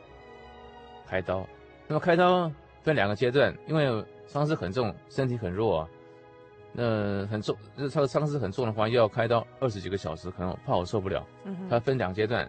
[1.06, 1.46] 开刀。
[1.88, 5.88] 那么开刀分两个阶段，因为伤势很重，身体很弱啊。
[6.74, 11.26] 那很重，就是他的伤势很重的话，又要开刀二十几个小时，可能怕我受不了。
[11.44, 11.56] 嗯。
[11.70, 12.46] 他分两阶段，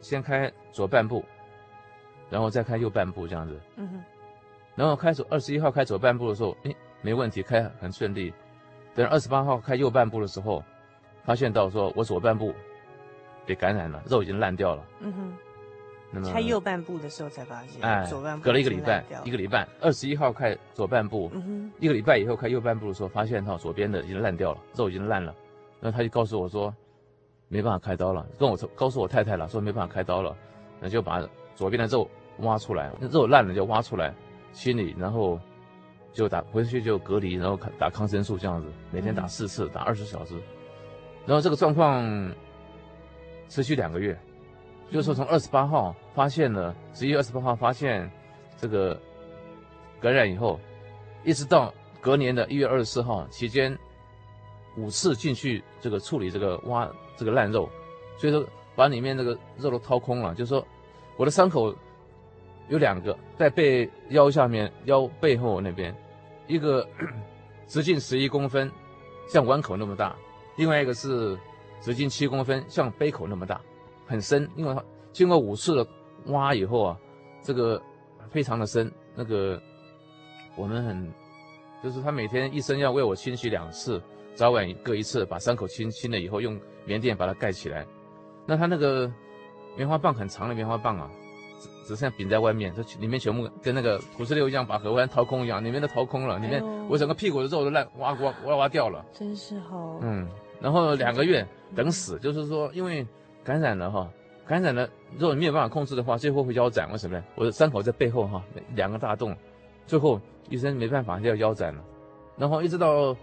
[0.00, 1.22] 先开左半部，
[2.30, 3.60] 然后再开右半部这样子。
[3.76, 4.02] 嗯哼。
[4.74, 6.74] 然后开左二十一号开左半部的时候，诶。
[7.02, 8.32] 没问题，开很顺利。
[8.94, 10.64] 等二十八号开右半部的时候，
[11.22, 12.54] 发现到说我左半部
[13.46, 14.84] 被感染了，肉已经烂掉了。
[15.00, 15.32] 嗯哼。
[16.14, 25.34] 那么开右半部的时候才发现，哎，左半部隔了一个礼拜，一个礼拜，二十一号开左半部，嗯哼，一个礼拜以后开右半部的时候，发现哈左边的已经烂掉了，肉已经烂了。
[25.80, 26.74] 那他就告诉我说，
[27.48, 30.36] 没办法开刀了，跟我说告诉我太太了，说没办法开刀了，
[30.80, 32.08] 那就把左边的肉
[32.40, 34.14] 挖出来，那肉烂了就挖出来
[34.52, 35.38] 清理，然后。
[36.14, 40.34] 就打回去就隔离，然后打抗生素这样子，每天打四次，打二十小时，
[41.24, 42.04] 然后这个状况
[43.52, 44.18] 持续两个月，
[44.90, 48.10] 就是说从二十八号发现了，十一月二十八号发现
[48.56, 48.98] 这个
[50.00, 50.58] 感染以后，
[51.22, 53.78] 一直到隔年的一月二十四号期间，
[54.78, 57.68] 五次进去这个处理这个挖这个烂肉，
[58.16, 58.42] 所以说
[58.74, 60.66] 把里面这个肉都掏空了，就是说
[61.18, 61.76] 我的伤口。
[62.68, 65.94] 有两个在背腰下面腰背后那边，
[66.46, 66.88] 一个
[67.66, 68.70] 直径十一公分，
[69.28, 70.16] 像碗口那么大；
[70.56, 71.36] 另外一个是
[71.82, 73.60] 直径七公分，像杯口那么大，
[74.06, 74.48] 很深。
[74.56, 75.86] 因为它经过五次的
[76.28, 76.96] 挖以后啊，
[77.42, 77.82] 这个
[78.30, 78.90] 非常的深。
[79.14, 79.60] 那个
[80.56, 81.12] 我们很，
[81.82, 84.00] 就是他每天一生要为我清洗两次，
[84.34, 87.86] 早晚各一次，把伤口清清了以后，用棉垫把它盖起来。
[88.46, 89.12] 那他那个
[89.76, 91.10] 棉花棒很长的棉花棒啊。
[91.84, 99.98] 只剩下柄在外面，这里面全部跟那个土石流一样，把河湾掏空一样，里面都掏空了，里面我整个屁股的肉都烂，挖挖挖挖掉了，真是好。
[100.00, 100.28] 嗯，
[100.62, 103.04] 然后两个月等死，就是说因为
[103.42, 104.08] 感染了哈，
[104.46, 106.88] 感染了，如果没有办法控制的话，最后会腰斩。
[106.92, 107.24] 为什么呢？
[107.34, 108.42] 我的伤口在背后哈，
[108.76, 109.36] 两个大洞，
[109.86, 111.82] 最后医生没办法就要腰斩了，
[112.36, 113.16] 然后一直到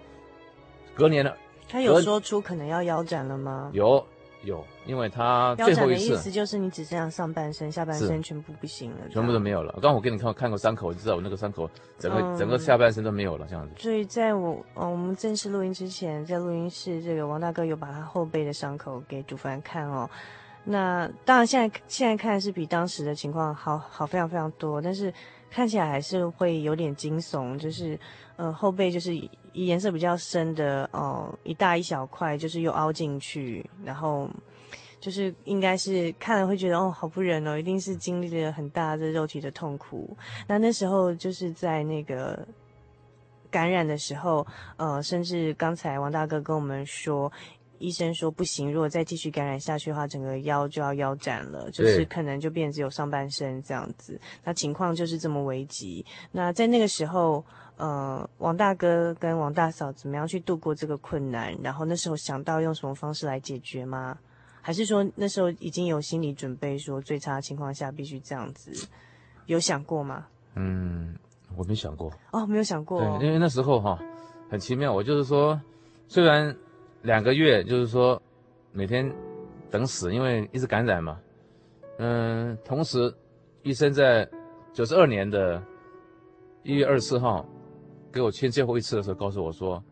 [0.94, 1.36] 隔年了，
[1.70, 3.70] 他有说出可能要腰斩了吗？
[3.74, 4.06] 有。
[4.44, 9.74] 有，因为他最后一次的意思就是你只剩下上半身，下半身全部不行了，全部都没有了。
[9.74, 13.74] 刚刚我给你看看过伤口，我就知道我那个伤口整个、嗯、整个下半身都没有了，这样子。
[13.78, 20.10] 所以在我嗯我们正式录音之前，在录音室，这个王大哥有把他后背的伤口给主凡看哦。
[20.64, 25.14] 那当然现在现在看是比当时的情况好好非常非常多，但是
[25.52, 28.00] 看起来还是会有点惊悚，就是
[28.38, 29.12] 呃后背就是。
[29.66, 34.30] 颜色比较深的哦，一大一小块，就是又凹进去，然后
[35.00, 40.16] 就是应该是看了会觉得哦，好不忍哦，一定是经历了很大的肉体的痛苦。
[40.48, 42.48] 那那时候就是在那个
[43.50, 44.46] 感染的时候，
[44.78, 47.32] 呃，甚至刚才王大哥跟我们说，
[47.80, 54.20] 医生说不行，如果再继续感染下去的话，整个腰就要腰斩了，就是可能就变只有上半身这样子。
[54.44, 56.06] 那情况就是这么危急。
[56.32, 57.44] 那在那个时候。
[57.80, 61.58] 呃，王大哥跟王大嫂怎么样去度过这个困难？
[61.64, 64.18] 然后那时候想到用什么方式来解决吗？
[64.62, 68.86] 还是说那时候已经有心理准备，说最差的情况下必须这样子？
[69.46, 70.28] 有想过吗？
[70.56, 71.16] 嗯，
[71.56, 72.12] 我没想过。
[72.34, 73.00] 哦，没有想过。
[73.18, 73.98] 对，因为那时候哈，
[74.50, 74.92] 很奇妙。
[74.92, 75.58] 我就是说，
[76.10, 76.54] 虽然
[77.04, 78.22] 两个月，就是说
[78.74, 79.10] 每天
[79.72, 81.18] 等死，因为一直感染嘛。
[81.98, 83.16] 嗯，同时
[83.64, 84.30] 医生在
[84.74, 85.64] 九十二年的
[86.64, 87.46] 一月二十四号。
[88.12, 89.84] 给我签最后一次的时候，告诉我说：“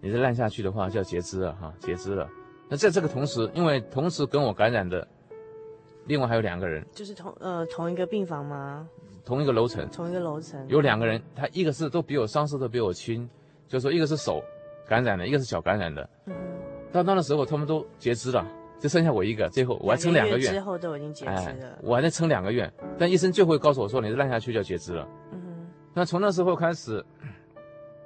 [0.00, 2.28] 你再烂下去的话，就要截肢了哈，截肢了。”
[2.68, 5.06] 那在这个同时，因为同时跟我感染的，
[6.06, 8.88] 另外还有两个人，就是同呃同一个病房吗？
[9.24, 13.28] 同一个楼层，同一个楼层有两个人，他一个是都比我伤势都比我轻，
[13.68, 14.42] 就是说一个是手
[14.88, 16.08] 感染的，一个是脚感染的。
[16.26, 16.34] 嗯。
[16.92, 18.46] 到那的时候，他们都截肢了，
[18.78, 19.48] 就剩下我一个。
[19.50, 21.68] 最后我还撑两个月，之后都已经截肢了。
[21.68, 25.66] 哎，我还能撑两个月，但医生最后告诉我说：“你这烂下去就要截肢了。”嗯哼。
[25.92, 27.04] 那从那时候开始。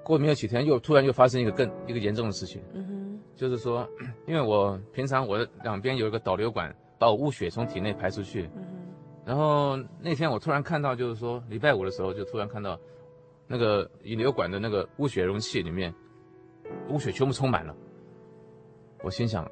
[0.08, 3.86] 过没有几天，又突然又发生一个更一个严重的事情，嗯哼，就是说，
[4.26, 8.76] 因为我平常我的两边有一个导流管，把我污血从体内排出去，嗯哼，
[9.26, 12.78] 然后那天我突然看到，就是说礼拜五的时候就突然看到
[13.46, 15.94] 那个引流管的那个污血容器里面，
[16.88, 17.76] 污血全部充满了。
[19.02, 19.48] 我心想，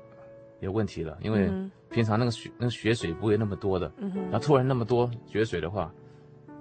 [0.61, 1.51] 有问题了，因为
[1.91, 5.93] 平常那个血那个血水不会那么多的，然后突然那么多血水的话，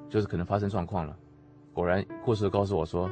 [0.09, 1.17] 就是可能发生状况了。
[1.73, 3.09] 果然，护士告诉我说，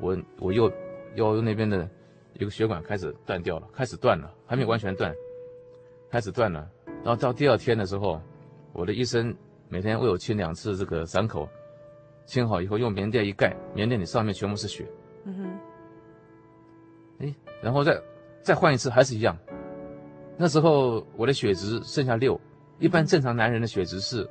[0.00, 0.72] 我我右
[1.14, 1.88] 右那边的
[2.34, 5.14] 一个血管开始断掉了，开始断了，还没有完全断，
[6.10, 6.68] 开始断了。
[7.04, 8.20] 然后到第二天的时候，
[8.72, 9.34] 我的医生
[9.68, 11.48] 每天为我清两次这个伤口，
[12.26, 14.86] 清好以后用棉垫一盖，棉垫里上面全部是血。
[15.24, 15.58] 嗯哼。
[17.20, 18.02] 哎，然后再
[18.42, 19.36] 再换一次，还是一样。
[20.36, 22.40] 那时候我的血值剩下六，
[22.78, 24.28] 一般正常男人的血值是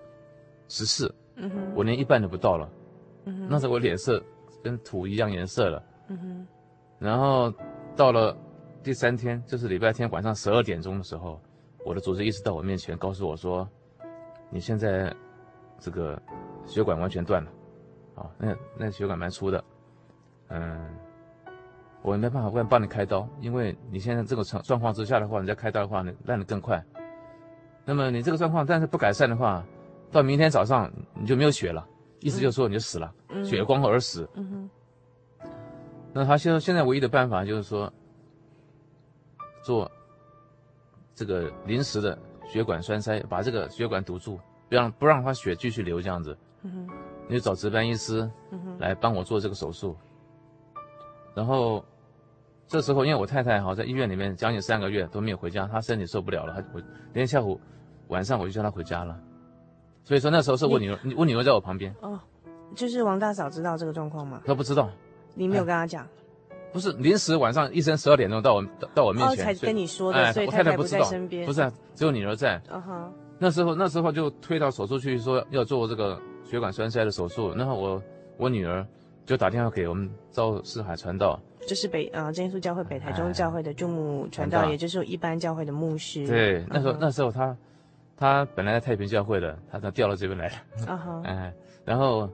[0.67, 1.13] 十四。
[1.35, 1.73] 嗯哼。
[1.75, 2.69] 我连一半都不到了。
[3.25, 3.47] 嗯哼。
[3.49, 4.23] 那时候我脸色
[4.63, 5.83] 跟土一样颜色了。
[6.07, 6.47] 嗯哼。
[6.99, 7.53] 然后
[7.95, 8.37] 到了
[8.83, 11.39] 第三天，就是礼拜天晚上十二点钟的时候。
[11.85, 13.67] 我的主治医师到我面前告诉我说
[14.51, 15.15] ：“你现在
[15.79, 16.21] 这个
[16.65, 17.49] 血管完全断了，
[18.15, 19.63] 啊，那那血管蛮粗的，
[20.49, 20.89] 嗯，
[22.01, 26.83] 我没办法帮帮你开刀，因为你现在这个状状况之下的话，你再开刀的话，你烂得更快。
[27.85, 29.65] 那么你这个状况，但是不改善的话，
[30.11, 31.87] 到明天早上你就没有血了，
[32.19, 34.29] 意思就是说你就死了，嗯、血光而死。
[34.35, 35.49] 嗯哼。
[36.13, 37.91] 那他现在现在唯一的办法就是说
[39.63, 39.89] 做。”
[41.15, 46.37] 这个临时的血管栓塞，把这个血管堵住，不让不让他血继续流，这样子。
[46.61, 46.95] 嗯哼。
[47.27, 49.97] 你就找值班医师，嗯哼，来帮我做这个手术。
[51.35, 51.83] 然后，
[52.67, 57.59] 这时候因为我太太哈在医院里面将近三个月都没有回家，她身体受不了了，她我那天下午
[58.07, 59.19] 晚上我就叫她回家了。
[60.09, 61.93] 所以说那时候是我女儿，你我女儿在我旁边。
[62.01, 62.19] 哦，
[62.73, 64.41] 就是王大嫂知道这个状况吗？
[64.43, 64.89] 她不知道。
[65.35, 66.03] 你没有跟她讲？
[66.73, 71.45] 不是临时晚上医生十二点钟到我到，我面前，哦，才跟你说的，所以太太不在身边。
[71.45, 72.59] 不是啊，只有女儿在。
[72.71, 73.13] 嗯哼。
[73.37, 78.01] 那时候那时候就推到手术去说要做这个血管栓塞的手术，然后我
[78.37, 78.83] 我女儿
[79.27, 86.25] 就打电话给我们赵四海传道，就是北啊真耶稣教会北台中教会的驻牧传道，也就是一般教会的牧师。
[86.25, 87.55] 对，那时候那时候他
[88.19, 90.53] 他本来在太平教会的，他他调到这边来了。
[90.93, 91.21] 啊哈。
[91.25, 91.53] 哎，
[91.85, 92.29] 然后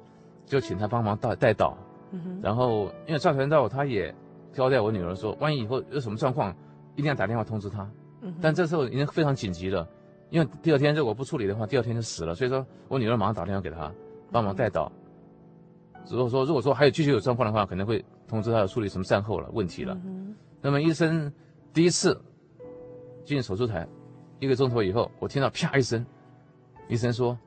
[0.46, 1.78] 就请他帮忙带带导。
[2.12, 2.40] 嗯哼。
[2.42, 4.14] 然后因为赵传道他也。
[4.56, 6.56] 交代我女儿说，万一以后有什么状况，
[6.96, 7.86] 一定要打电话通知他。
[8.22, 9.86] 嗯，但这时候已经非常紧急了，
[10.30, 12.34] 因为第二天如果不处理的话，第二天就死了。
[12.34, 13.92] 所以说我女儿马上打电话给他，
[14.32, 14.90] 帮忙带导。
[16.10, 19.94] 如果说如果说还有继续有状况的话，可能会通知他要处理什么善后了问题了。
[20.06, 20.34] 嗯。
[20.62, 21.30] 那么医生
[21.74, 22.18] 第一次
[23.26, 23.86] 进手术台，
[24.46, 26.06] 一个钟头以后，我听到啪一声，
[26.88, 27.38] 医生说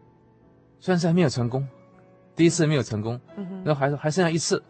[0.81, 1.67] 栓塞没有成功，
[2.35, 3.19] 第一次没有成功。
[3.37, 4.63] 嗯，那还还剩下一次。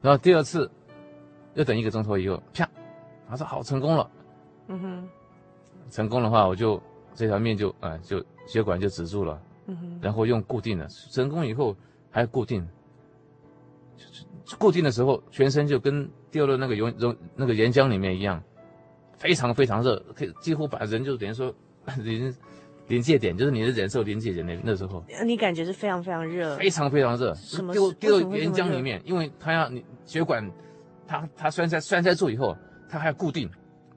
[0.00, 0.70] 然后第二次，
[1.54, 2.68] 又等一个钟头以后，啪，
[3.28, 4.10] 他说好成功了，
[4.68, 5.08] 嗯哼，
[5.90, 6.80] 成功的话我就
[7.14, 11.74] 这条命就啊、呃、就血管就止住了，嗯哼，然后用固定的，成功以后
[12.10, 12.64] 还固定，
[14.58, 18.42] 固定的时候全身就跟掉到那个熔熔那个岩浆里面一样，
[19.18, 21.54] 非常非常热，可以几乎把人就等于说
[22.02, 22.34] 临。
[22.86, 30.46] 临界点就是你的忍受临界点那那时候，你感觉是非常非常热，非常非常热，什么丢丢到岩浆里面，因为它要你血管，
[31.06, 32.54] 它它栓塞栓塞住以后，
[32.86, 33.48] 它还要固定，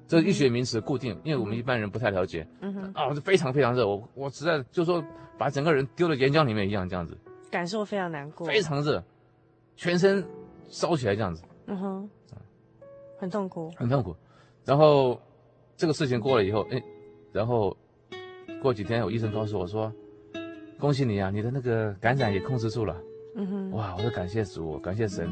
[0.07, 2.47] 这个医学名词固定，因为我们一般人不太了解。
[2.61, 5.03] 嗯哼，啊，就非常非常热，我我实在就是说
[5.37, 7.17] 把整个人丢到岩浆里面一样这样子，
[7.51, 9.03] 感受非常难过，非常热，
[9.75, 10.25] 全身
[10.69, 11.43] 烧起来这样子。
[11.65, 12.09] 嗯哼，
[13.19, 14.15] 很痛苦，很痛苦。
[14.67, 15.19] 然后
[15.75, 16.83] 这个事情过了以后，哎，
[17.31, 17.75] 然后。
[18.59, 19.93] 过几天，我医生告诉我说
[20.79, 22.99] ：“恭喜你啊，你的那个感染也控制住了。”
[23.37, 25.31] 嗯哼，哇，我说感谢主，感谢神。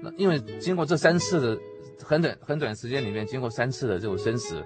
[0.00, 1.62] 那因为经过这三次的
[2.02, 4.64] 很短很短时间里面，经过三次的这种生死，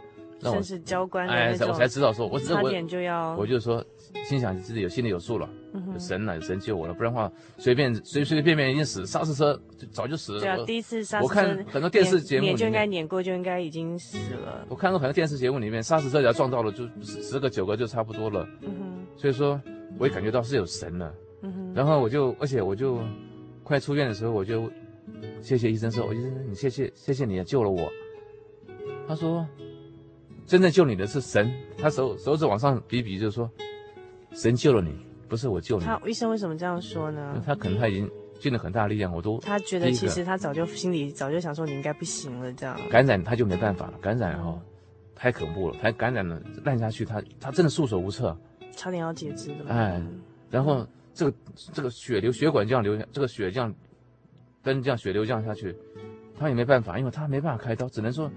[0.51, 3.85] 生死交关，哎，我才知道说，我差点就要，我就说，
[4.25, 5.49] 心想自己有心里有数了，
[5.93, 10.41] 有神了，有神救我了，不然的话随便随随便便已经死，刹车车就早就死了。
[10.41, 14.67] 对啊，第一次刹车车，我看很多电视节目就应该碾过，就应该已经死了。
[14.69, 18.47] 我看过很多电视节目里面，刹车车只要撞到了，就十个九个就差不多了。
[18.63, 19.61] 嗯哼，所以说
[19.99, 21.15] 我也感觉到是有神了。
[21.43, 22.99] 嗯哼，然后我就，而且我就
[23.63, 24.71] 快出院的时候，我就
[25.41, 27.91] 谢谢医生说，我医生你谢谢谢谢你救了我。
[29.07, 29.47] 他说。
[30.53, 33.51] 真正救你的是神，他手手指往上比比，就是说，
[34.33, 34.95] 神救了你，
[35.27, 35.85] 不是我救你。
[35.87, 37.43] 他医生为什么这样说呢？
[37.47, 38.07] 他可能他已经
[38.39, 44.63] 尽了很大力量，我都他觉得其实他早就心里早就想说你应该不行了，这样感染他就没办法了，感染哈、哦、
[45.15, 48.37] 太恐怖了，他感染了烂下去，他他真的束手无策，
[48.73, 49.65] 差点要截肢的。
[49.71, 50.03] 哎，
[50.51, 51.35] 然后这个
[51.73, 53.75] 这个血流血管这样流下，这个血这样
[54.63, 55.75] 跟这样血流这样下去，
[56.39, 58.31] 他也没办法，因为他没办法开刀，只能说。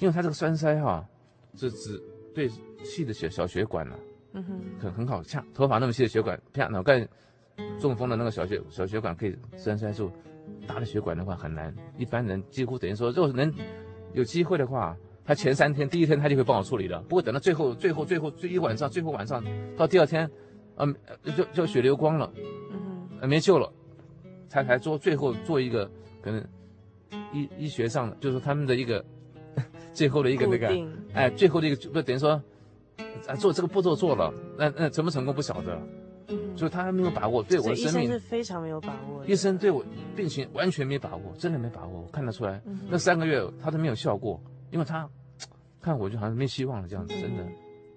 [0.00, 1.06] 因为它这个栓塞哈，
[1.54, 2.02] 是指
[2.34, 2.48] 对
[2.82, 3.98] 细的血小血管了，
[4.32, 7.06] 嗯哼，很很好，像头发那么细的血管，啪，脑干
[7.78, 10.10] 中风的那个小血小血管可以栓塞住，
[10.66, 11.74] 大的血管的话很难。
[11.98, 13.52] 一般人几乎等于说，如果能
[14.14, 19.44] 有机会的话，他前三天第一天他就会帮我处理的，不过等到最后最后最后最一晚上最后晚上
[19.76, 20.28] 到第二天，
[20.76, 22.32] 嗯、呃，就就血流光了，
[23.20, 23.70] 嗯，没救了，
[24.48, 25.88] 才才做最后做一个
[26.22, 26.42] 可能
[27.32, 29.04] 医医学上的就是他们的一个
[29.92, 30.68] 最后的一个那个
[31.14, 32.40] 哎最后的一个不等于说。
[33.26, 35.78] 啊，做这个步骤做了，那那成不成功不晓得，
[36.28, 39.24] 嗯，所以他还没有把握，对我的生命医生是非常没有把握。
[39.24, 39.82] 医生对我
[40.14, 44.38] 病情完全没把握，真的没把握，我看得出来，嗯、那三个月他都没有效过，
[44.70, 45.08] 因为他
[45.80, 47.46] 看我就好像没希望了这样子，真的。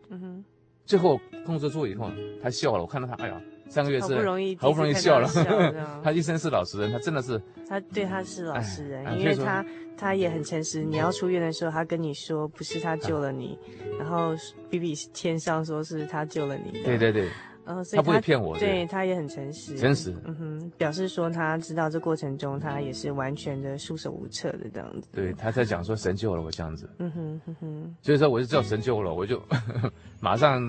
[0.09, 0.45] 嗯哼。
[0.85, 2.09] 最后控制住以后，
[2.41, 3.41] 他笑了，我看到他，哎呀。
[3.73, 5.27] 三个月好不容易，好不容易笑了。
[6.03, 7.41] 他一生是老实人，他真的是。
[7.67, 9.65] 他对他是老实人，因为他
[9.97, 10.83] 他也很诚实。
[10.83, 13.57] 你要出院的时候，他跟你说不是他救了你，
[13.97, 14.35] 然后
[14.69, 16.83] 比比天上说是他救了你。
[16.83, 17.27] 对对对。
[17.65, 18.57] 呃，所以他不会骗我。
[18.59, 19.77] 对，他也很诚实。
[19.77, 20.13] 诚实。
[20.25, 25.07] 嗯哼，表示说他知道这过程中他也是完全的束手无策的这样子。
[25.13, 26.89] 对，他在讲说神救了我这样子。
[26.99, 27.95] 嗯哼哼哼。
[28.01, 29.41] 所以说我就知道神救了，我就
[30.19, 30.61] 马上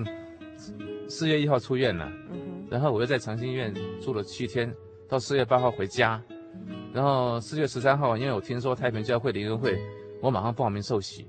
[1.09, 2.09] 四月一号出院了。
[2.31, 2.44] 嗯哼。
[2.69, 4.73] 然后我又在长兴医院住了七天，
[5.07, 6.21] 到四月八号回家，
[6.93, 9.79] 然后四月十三号，因为我听说太平教会灵恩会，
[10.21, 11.27] 我马上报名受洗，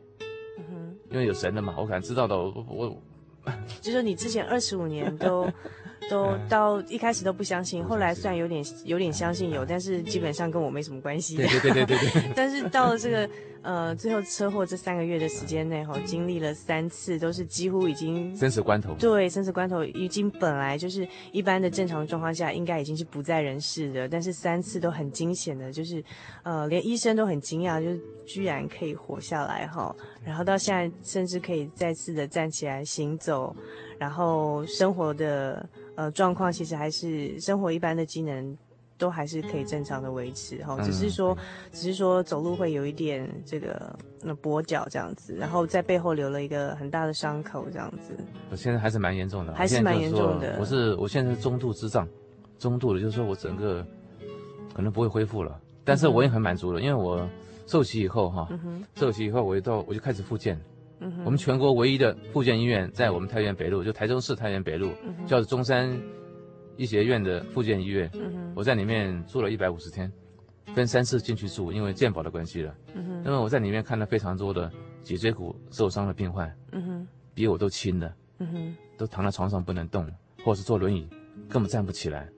[0.58, 3.02] 嗯哼，因为有神的嘛，我可能知道的，我我，
[3.80, 5.46] 就说你之前二十五年都
[6.10, 13.28] 都到一开始都不相信，后来虽然有点有点相信有，但是基本上跟我没什么关系，对对对对对，对， 但是到了这个。
[13.66, 18.94] 呃，最后车祸这三个月的时间内，哈，经历了三次，都是几乎已经生死关头。
[18.94, 26.00] 对，生死关头已经本来就是一般的正常状况下，应该已经是不在人世的，但是三次都很惊险的，就是，
[26.44, 29.92] 呃，连医生都很惊讶，就是居然可以活下来，哈，
[30.24, 33.52] 然后到现在甚至可以再次的站起来行走，
[33.98, 38.56] 然后生活的呃状况其实还是生活一般的机能。
[38.98, 41.36] 都还是可以正常的维持哈，只是说，
[41.70, 48.16] 只是说走路会有一点这个那跛脚这样子，然后在背后留了一个很大的伤口这样子。
[48.50, 50.56] 我现在还是蛮严重的，还是蛮严重的。
[50.58, 52.08] 我是我现在是中度智障，
[52.58, 53.86] 中度的，就是说我整个
[54.72, 57.28] 可能不会恢复了，但是我也很满足了，因为我
[57.66, 58.48] 受洗以后哈，
[58.94, 60.58] 受洗以后我就到我就开始复健。
[61.24, 64.90] 我们全国唯一的复健医院在我们太原北路，就台中市太原北路，
[65.26, 66.00] 叫做中山。
[66.76, 70.10] 医学院的附件医院，嗯，我在里面住了一百五十天，
[70.74, 72.74] 分三次进去住，因为健保的关系了。
[72.94, 74.70] 嗯，因为我在里面看了非常多的
[75.02, 80.06] 脊椎骨受伤的病患，嗯，比我都轻的，嗯，都躺在床上不能动，
[80.44, 81.08] 或者是坐轮椅
[81.48, 82.28] 根本站不起来。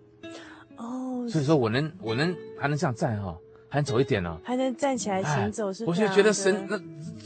[0.76, 3.36] 哦，所以说我能我能还能这样站哈。
[3.68, 6.80] 还能走一点呢，还能站起来行走是，我就觉得神那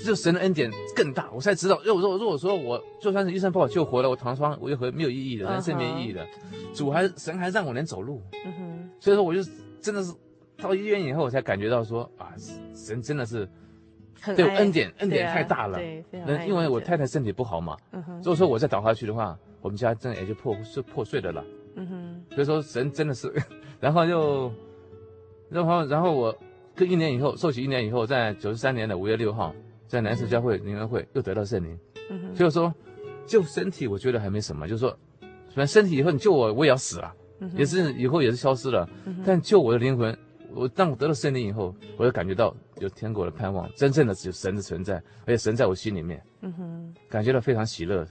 [0.05, 6.27] 就神的恩典更大，我才知道，如果如果说我就算是医生把我救活了，我躺床我也会没有意义的，人生没意义的，
[6.75, 9.41] 主还神还让我能走路，嗯哼，所以说我就
[9.81, 10.13] 真的是
[10.57, 12.35] 到医院以后我才感觉到说啊，
[12.75, 13.49] 神真的是
[14.35, 17.77] 对恩典恩典太大了，对，对因为我太太身体不好嘛，
[18.19, 21.45] 如果说我再倒下去的话，我们家真的也就破碎破碎的了，
[21.77, 23.33] 嗯哼，所以说神真的是，
[23.79, 24.53] 然后就。
[25.53, 26.37] 然后，然后我，
[26.75, 29.55] 跟一年以后受洗一年以后，在九十三年的五月六号，
[29.87, 31.79] 在南市教会灵恩会又得到圣灵。
[32.11, 32.73] 嗯，所以说，
[33.27, 34.97] 救身体我觉得还没什么，就是说，
[35.49, 37.15] 反正身体以后你救我，我也要死了，
[37.55, 38.89] 也是以后也是消失了。
[39.25, 40.17] 但救我的灵魂，
[40.55, 44.95] 我当我得到圣灵以后，我就感觉到有天国的盼望，真正的只有神的存在，
[45.27, 48.07] 而且神在我心里面，嗯哼，感觉到非常喜乐。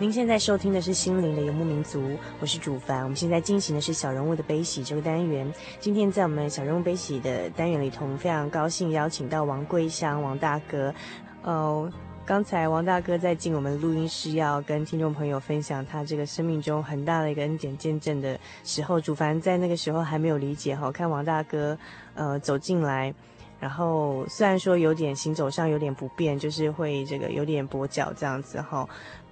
[0.00, 2.00] 您现在收听的是《心灵的游牧民族》，
[2.38, 3.02] 我是主凡。
[3.02, 5.52] 我们现在进行的是小人物的悲喜这个单元。
[5.80, 10.94] 今天在我们小人物悲喜的单元里头，我们非常高兴邀请到王桂香王大哥。
[11.42, 11.92] 哦，
[12.24, 20.92] 刚才王大哥在进我们录音室，要跟听众朋友分享他这个生命中很大的一个恩典见证的时候，主凡在那个时候还没有理解哈。
[20.92, 21.76] 看王大哥
[22.14, 23.12] 呃走进来，
[23.58, 28.88] 然后虽然说有点行走上有点不便，就是会这个有点跛脚这样子哈。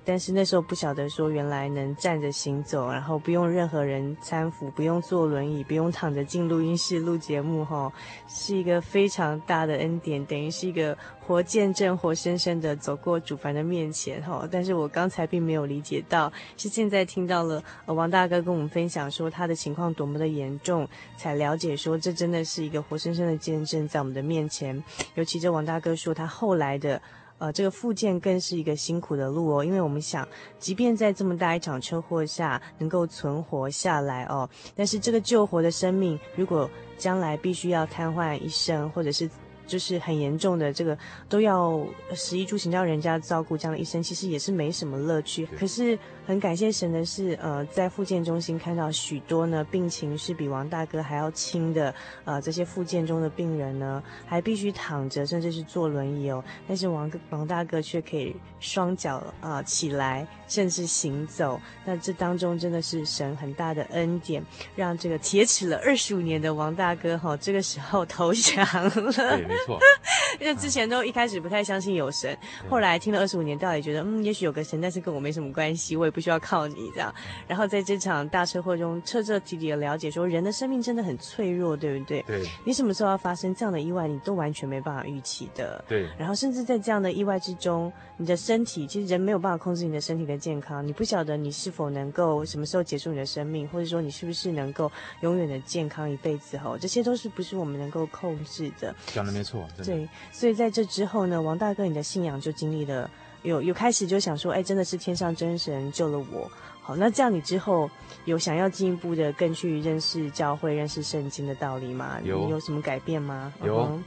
[0.07, 7.93] 但是那时候不晓得说，原来能站着行走，然后不用任何人搀扶，不用坐轮椅，不用躺着进录音室录节目，哈，
[8.29, 14.49] 是一个非常大的恩典，等于是一个活见证，活生生的走过主凡的面前，哈。
[14.49, 24.81] 但是我刚才并没有理解到，是现在听到了呃王大哥跟我们分享说他的情况多么的严重，才了解说这真的是一个活生生的见证在我们的面前。
[25.17, 27.03] 尤其这王大哥说他后来的。
[27.39, 30.27] 呃，这个复健更是一个辛苦的路哦，因为我们想，
[30.59, 39.29] 即便在这么大一场车祸下能够存活下来哦，但是这个救活的生命，如果将来必须要瘫痪一生，或者是。
[39.67, 40.97] 就是很严重的，这个
[41.29, 45.47] 都要食衣住行要人家照顾，这样的一生其实也是没什么乐趣。
[45.59, 51.95] 可是很感谢神的是，呃，在复健中心看到许多呢病情是比王大哥还要轻的，
[52.25, 56.43] 呃，这些复健中的病人呢还必须躺着，甚至是坐轮椅哦。
[56.67, 61.61] 但是王王大哥却可以双脚啊、呃、起来，甚至行走。
[61.85, 64.45] 那这当中真的是神很大的恩典，
[64.75, 68.91] 让这个铁齿了二十五年的王大哥哈、哦，这个时候投降了。
[69.39, 69.79] 没错，
[70.41, 72.37] 因为之前都一开始不太相信有神，
[72.69, 77.15] 后来听了二十五年，到底觉得嗯，也许有个神，但是跟我没什么关系，我也不需要靠你这样。
[77.47, 82.23] 然后在这场大车祸中，彻彻底底的了解说，人的生命真的很脆弱，对不对？
[82.23, 82.45] 对。
[82.65, 85.85] 你什么时候要发生这样的意外，你都完全没办法预期的。
[85.89, 86.09] 对。
[86.19, 96.57] 然后甚至在这样的意外之中，你的身体其实人没有办法控制你的身体的健康，你不晓得你是否能够什么时候结束你的生命，或者说你是不是能够永远的健康一辈子？
[96.59, 98.95] 吼，这些都是不是我们能够控制的。
[99.07, 99.67] 讲的没错。
[99.85, 103.11] 对，所以在这之后呢，王大哥，你的信仰就经历了
[103.43, 106.51] 有有开始就想说，哎，真的是天上真神救了我。
[106.81, 107.91] 好，那这样你之后
[108.27, 112.19] 有想要进一步的更去认识教会、认识圣经的道理吗？
[112.23, 113.53] 有，你有什么改变吗？
[113.65, 113.99] 有，uh-huh.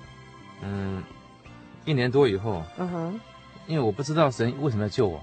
[0.61, 1.03] 嗯，
[1.83, 3.19] 一年多以后，嗯哼，
[3.67, 5.21] 因为我不知道神为什么要救我，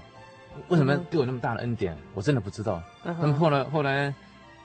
[0.69, 2.81] 为什么对我那么大的恩典，我真的不知道。
[3.05, 3.15] Uh-huh.
[3.21, 4.13] 那么后来后来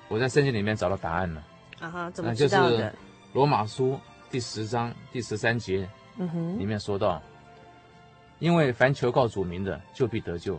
[0.08, 1.42] 我在圣经里面找到答案了。
[1.80, 2.70] 啊哈，怎么知道的？
[2.70, 2.92] 就是
[3.32, 3.98] 罗马书。
[4.30, 5.86] 第十章第十三节，
[6.16, 7.20] 嗯哼，里面说到，
[8.38, 10.58] 因为凡求告主名的，就必得救。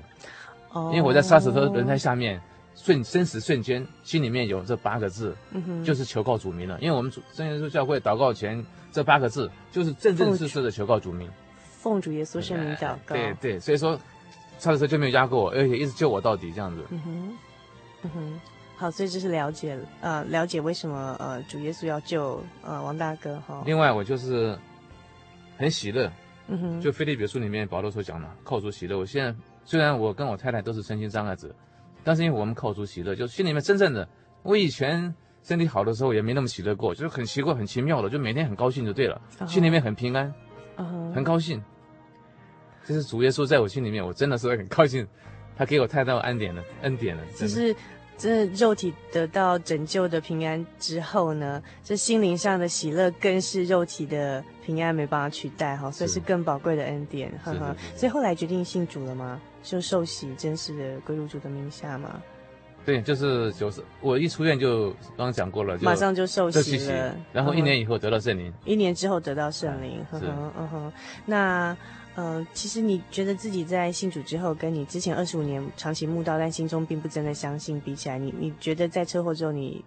[0.69, 2.39] 哦，因为我在杀死他轮胎下面，
[2.75, 6.79] 瞬生死瞬间，心里面有这八个字，嗯哼，就是求告主名了。
[6.79, 11.27] 因为我们主圣耶稣教会祷告前这八个字，就是正正式式的求告主名，
[11.79, 13.15] 奉主耶稣圣名祷告。
[13.15, 13.99] 对对，所以说，
[14.59, 16.83] 杀死车就没有压过我，而且一直救我到底这样子。
[16.89, 17.37] 嗯哼，
[18.03, 18.41] 嗯哼。
[18.75, 23.61] 好，所以这是了解，呃，了解为什么呃主耶稣要救呃王大哥哈。
[23.65, 24.57] 另外，我就是
[25.57, 26.11] 很喜乐，
[26.47, 28.97] 嗯哼，就腓立比书里面保罗所讲的，靠主喜乐。
[28.97, 29.33] 我现在
[29.63, 31.55] 虽然我跟我太太都是身心障碍者，
[32.03, 34.05] 但是因为我们靠主喜乐，就心里面真正的，
[34.41, 40.33] 我以前身体好的时候也没那么喜乐过，就是很奇怪、很奇妙的，就每天很高兴就对了，哦、心里面很平安，
[40.77, 41.63] 哦、很高兴。
[42.85, 45.07] 这是主耶稣在我心里面，我真的是很高兴，
[45.55, 47.75] 他给我太大的恩典了，恩典了，其实。
[48.15, 57.75] 这肉体得到拯救的平安之后呢，这心灵上的喜乐更是肉体的平安没办法取代哈，所以是更宝贵的恩典，呵呵。
[57.95, 59.41] 所以后来决定信主了吗？
[59.63, 62.21] 就受洗真实的归入主的名下吗？
[62.85, 70.93] 对，就是就是我一出院就刚刚讲过了，就马上就受洗了，然后一年以后得到圣灵，一年之后得到圣灵，呵呵，嗯哼，
[71.25, 71.75] 那。
[72.15, 79.83] 呃，其实你觉得自己在信主之后，跟你之前二十五年长期慕道，但心中并不真的相信比起来，你你觉得在车祸之后，你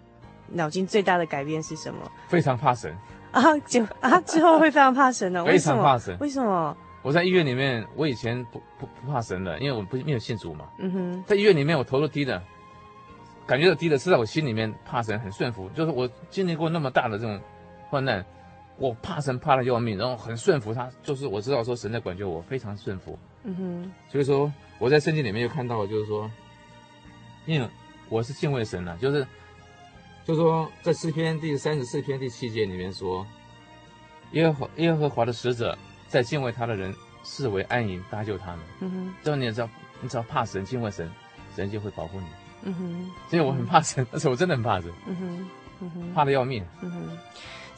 [0.49, 2.01] 脑筋最大的改变是什么？
[2.27, 2.93] 非常怕神
[3.31, 3.57] 啊！
[3.61, 5.45] 就啊，之后会非常怕神呢？
[5.45, 6.17] 非常怕神。
[6.19, 6.77] 为什么？
[7.03, 10.67] 我在医院里面，我以前不不不怕神的，因为我不没有信主嘛。
[10.81, 12.43] 嗯哼，在医院里面，我头都低的，
[13.47, 15.69] 感觉到低的是在我心里面怕神，很顺服。
[15.77, 17.41] 就是我经历过那么大的这种
[17.89, 18.25] 患难。
[18.79, 23.19] 我怕神怕的要命，然后很顺服他，就是我知道说神在管教我，非常顺服。
[23.45, 23.93] 嗯哼。
[24.11, 26.31] 所以说我在圣经里面又看到了，就是说，
[27.47, 27.69] 因为
[28.09, 29.27] 我是敬畏神的，就是，
[30.25, 33.27] 就是说在诗篇第三十四篇第七节里面说，
[34.33, 38.61] 耶和耶和华的使者在敬畏他的人视为安营搭救他们。
[38.81, 39.15] 嗯哼。
[39.25, 39.69] 之后你也知道，
[40.01, 41.11] 你只要怕神敬畏神，
[41.55, 42.27] 神就会保护你。
[42.63, 43.11] 嗯哼。
[43.31, 44.93] 所以我很怕神，但是我真的很怕神。
[45.07, 45.49] 嗯哼。
[45.81, 46.15] 嗯哼。
[46.15, 46.65] 怕的要命。
[46.83, 47.19] 嗯哼。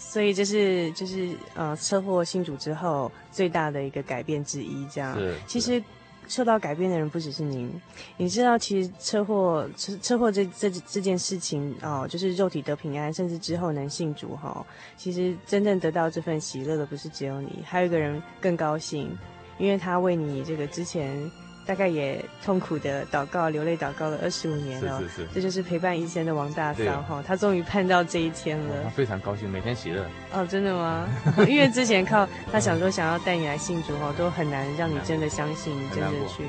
[0.08, 5.14] 所以这是就是呃车祸信主之后最大的一个改变之一，这样。
[5.18, 5.36] 是。
[5.46, 5.82] 其实，
[6.26, 7.70] 受到改变的人不只是您。
[8.16, 14.66] 你知道，其实车祸车车祸这这这件事情哦，就是肉体得平安，甚至之后能信主哈、哦。
[14.96, 19.14] 其实真正得到这份喜乐的不是只有你，还有一个人更高兴，
[19.58, 21.30] 因为他为你这个之前。
[21.68, 30.02] 大概也痛苦的祷告、流泪祷告了二十五年了，是是是，这就是陪伴一生的王大嫂哈，他终于盼到这一天了，他非常高兴，每天喜乐。
[30.32, 31.06] 哦，真的吗？
[31.46, 36.42] 因为之前靠他想说想要带你来信主哈，都很难让你真的相信，真的去，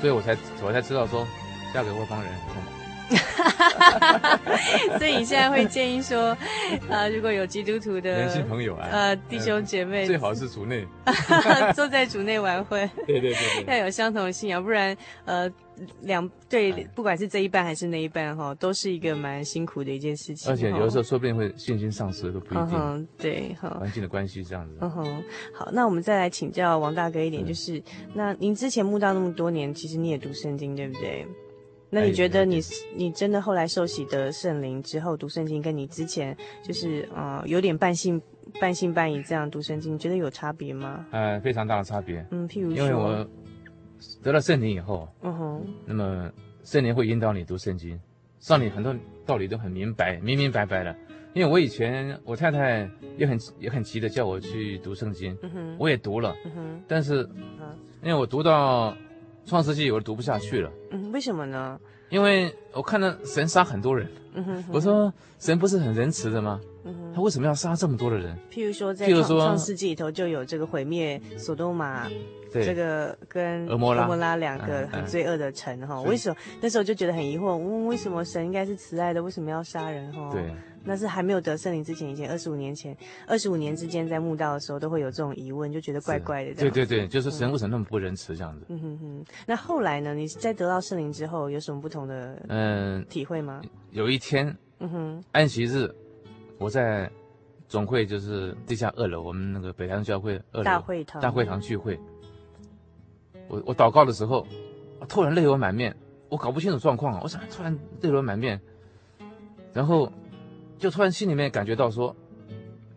[0.00, 1.26] 所以我才我才知道说，
[1.74, 2.32] 嫁给外邦人。
[4.98, 6.28] 所以你现在会建议说，
[6.88, 10.86] 啊、呃，如果有基督徒的年轻朋友啊，呃，弟兄姐妹，最好是主内，
[11.74, 15.50] 坐在主内晚会，对对对，对，要有相同的信仰，不然，呃，
[16.02, 20.50] 两对，不管是这一半还是那一半哈，都是一个蛮辛苦的一件事情。
[20.50, 22.70] 而且有的时候说不定会信心丧失，都不一定。
[22.72, 24.78] 嗯、对，哈，环境的关系这样子。
[24.80, 27.82] 嗯哼，好，那我们再来请教王大哥一点，就是，
[28.14, 31.26] 那您之前慕道那么多年，其实你也读圣经，对不对？
[31.94, 32.60] 那你觉得你
[32.96, 38.20] 你真的后来受洗得圣灵之后读圣经，跟你之前就是呃有点半信
[38.60, 41.06] 半信半疑这样读圣经，你觉得有差别吗？
[41.12, 42.26] 呃，非常大的差别。
[42.32, 43.24] 嗯，譬如说，因为我
[44.24, 46.28] 得了圣灵以后，嗯哼，那么
[46.64, 47.98] 圣灵会引导你读圣经，
[48.44, 48.92] 让你很多
[49.24, 50.94] 道理都很明白，明明白白的。
[51.32, 57.28] 因为我以前我太太也很也很急的叫我去读圣经，嗯哼，我也读了，嗯哼，但是，
[58.02, 58.96] 因为我读到。
[59.46, 61.78] 创世纪我都读不下去了，嗯，为什么呢？
[62.10, 66.60] 因为我看到神杀很多人，嗯哼，哼，我说神不是很仁慈的吗？
[66.84, 68.36] 嗯哼，他为什么要杀这么多的人？
[68.50, 72.08] 譬如说在创创世纪里头就有这个毁灭索多玛，
[72.52, 80.30] 对，这个跟俄摩拉俄摩拉两个很罪恶的城哈，为什么那时候就觉得很疑惑，问为什么神应该是慈爱的，为什么要杀人哈？
[80.30, 80.54] 对。
[80.86, 82.94] 那是还没有得圣灵之前，以前二十五年前，
[83.26, 86.54] 二十五年之间在墓道的时候都会有这种疑问，就觉得怪怪的。
[86.54, 88.66] 对对对，就是神为什么那么不仁慈这样子？
[88.68, 89.24] 嗯哼哼。
[89.46, 90.14] 那后来呢？
[90.14, 93.62] 你在得到圣灵之后有什么不同的嗯体会吗？
[93.92, 95.90] 有一天，嗯哼，安息日，
[96.58, 97.10] 我在
[97.66, 101.98] 总会就是地下二楼，我们那个北堂教会二楼大会堂大会堂聚会。
[103.48, 104.46] 我我祷告的时候，
[105.08, 105.96] 突然泪流满面，
[106.28, 107.72] 我搞不清楚状况，我想突然
[108.02, 108.60] 泪流满面，
[109.72, 110.12] 然后。
[110.84, 112.14] 就突然心里面感觉到说，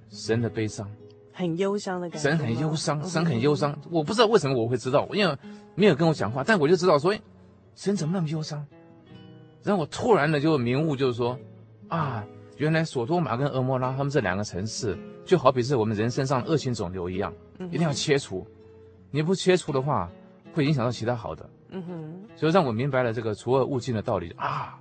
[0.10, 0.86] 神的悲伤，
[1.32, 2.30] 很忧伤的感觉。
[2.30, 3.80] 神很忧伤，神很忧伤。
[3.90, 5.38] 我不知道为什么我会知道，因为
[5.74, 7.16] 没有跟我讲话，但我就知道说，
[7.76, 8.68] 神怎么那么忧伤？
[9.64, 11.40] 然后我突然的就明悟，就是说，
[11.88, 12.26] 啊，
[12.58, 17.34] 原来索多玛跟蛾摩拉他们这两个城市，就好比是我们人身上恶性肿瘤一样，
[17.72, 18.46] 一定要切除。
[19.12, 20.12] 你不切除的话，
[20.54, 21.50] 会影响到其他好的。
[21.70, 22.22] 嗯哼。
[22.36, 24.78] 所以让我明白了这个除恶务尽的道理啊。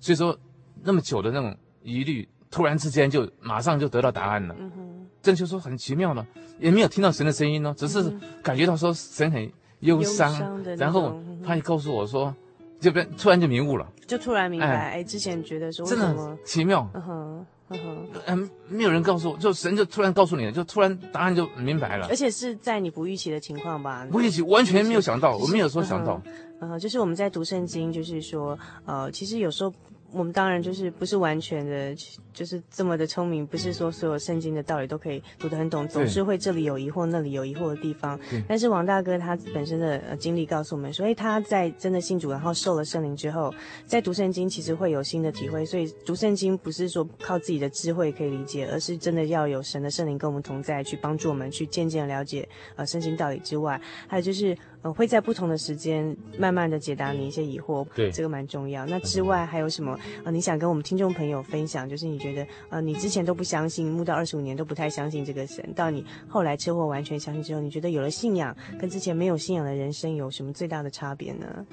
[0.00, 0.38] 所以说，
[0.82, 2.28] 那么久的那种疑虑。
[2.52, 6.24] 突然之间就马上就得到答案了，嗯哼，这就说很奇妙了，
[6.58, 9.50] 也没有听到神的声音呢，只是感觉到说神很
[9.80, 12.32] 忧伤，然后他也告诉我说，
[12.78, 24.06] 这边突然就明悟了，就突然明白，哎，之前觉得说真的奇妙，嗯哼，嗯哼，嗯，没有人告诉我，就神就突然告诉你了，就突然答案就明白了，而且是在你不预期的情况吧？
[24.12, 26.20] 不预期，完全没有想到，我没有说想到，
[26.60, 29.72] 嗯，就是我们在读圣经，就是说，呃，其实有时候。
[30.12, 31.94] 我们当然就是不是完全的，
[32.32, 38.18] 就是这么的聪明，不是说所有圣经的道理都可以读得很懂，总是会这里有疑惑，那里有疑惑的地方。
[38.46, 43.54] 但是王大哥他本身的呃经历告诉我们，所以他在真的信主，然后受了圣灵之后，
[43.86, 45.64] 在读圣经其实会有新的体会。
[45.64, 54.56] 所以读圣经不是说靠自己的智慧可以理解，而是真的要有神的圣灵跟我们同在，去帮助我们去渐渐了解呃圣经道理之外，还有就是。
[54.82, 58.84] 呃，会在不同的时间慢慢的解答你一些疑惑，对，这个蛮重要。
[58.86, 59.96] 那之外还有什么？
[60.24, 61.88] 呃，你想跟我们听众朋友分享？
[61.88, 71.64] 就是你觉得，呃，你之前都不相信，慕道二十五年都不太相信这个神，到你后来车祸完全相信之后，你觉得有了信仰，跟之前没有信仰的人生有什么最大的差别呢？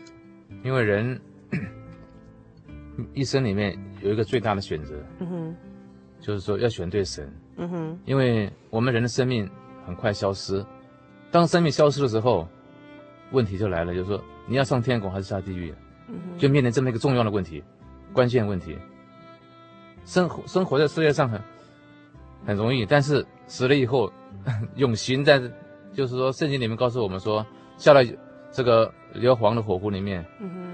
[0.64, 1.20] 因为人
[3.16, 5.56] 一生里面有一个最大的选择，嗯哼，
[6.20, 9.50] 就是说要选对神，嗯哼，因为我们人的生命
[9.84, 10.64] 很快消失，
[11.32, 12.48] 当生命消失的时候。
[13.32, 15.74] 问题就来了，就是说你要上天国还是下地狱？
[16.38, 17.64] 就面临这么一个重要的问题，
[18.14, 18.76] 关键问题。
[20.06, 21.40] 生活生活在世界上很
[22.48, 24.12] 很容易，但是死了以后，
[24.76, 25.40] 永刑在，
[25.94, 27.46] 就是说圣经里面告诉我们说，
[27.78, 28.02] 下了
[28.52, 30.26] 这个硫磺的火湖里面，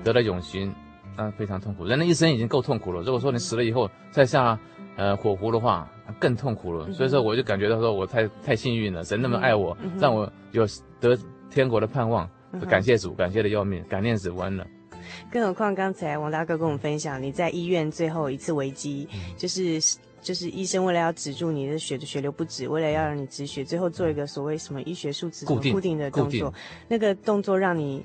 [0.06, 0.74] 得了永刑，
[1.18, 1.84] 那非常痛苦。
[1.84, 4.58] 人的一生已经够痛苦了，如果说你死了以后再下
[4.96, 6.90] 呃火湖的话，更痛苦了。
[6.94, 10.66] 所以说我就感觉到说我太太幸运了，神那么爱我，让我有
[11.02, 11.18] 得
[11.50, 12.30] 天国的盼望。
[12.62, 14.66] 感谢主，感谢的要命，感念死弯了。
[15.32, 19.80] 更何况刚才王大哥跟我们分享，你在医院最后一次危机，就是
[20.22, 26.54] 就是医生为了要止住你的血的血流不止，为了要让你止血，最后做一个所谓什么医学数字固定固定的动作，
[26.88, 28.04] 那个动作让你。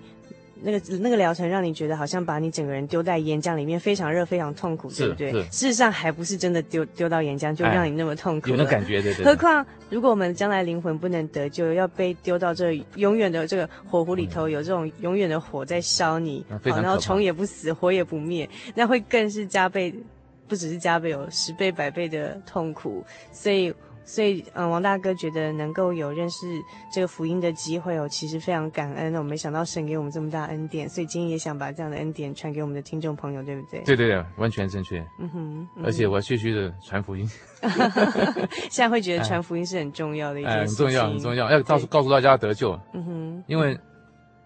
[0.62, 5.32] 那个那个疗程让你觉得好像把你整个人丢在岩浆里面，非常热，非常痛苦，对不对？
[5.44, 9.24] 事实上还不是真的丢丢到岩浆就让你那么痛苦，有那感觉，对对。
[9.24, 19.94] 何况如果我们将来灵魂不能得救，要被丢到这永远的这个火湖里头，有这种永远的火在烧你，好，然后虫也不死，火也不灭，那会更是加倍，
[20.46, 23.72] 不只是加倍，有十倍、百倍的痛苦，所以。
[24.05, 26.46] 所以，嗯，王大哥觉得能够有认识
[26.92, 29.14] 这个福音的机会哦，其实非常感恩。
[29.14, 33.80] 我没想到神给我们这么大恩典，所以今天也想把这样的恩典传给我们的听众朋友，对不对？
[33.82, 34.98] 对对对，完全正确。
[35.18, 37.28] 嗯哼，嗯而且我要继续的传福音。
[38.70, 42.78] 现在会觉得传福音是很重要的一件事情，哎，很重要，很重要，要告诉告诉大家得救。
[42.94, 43.78] 嗯哼，因为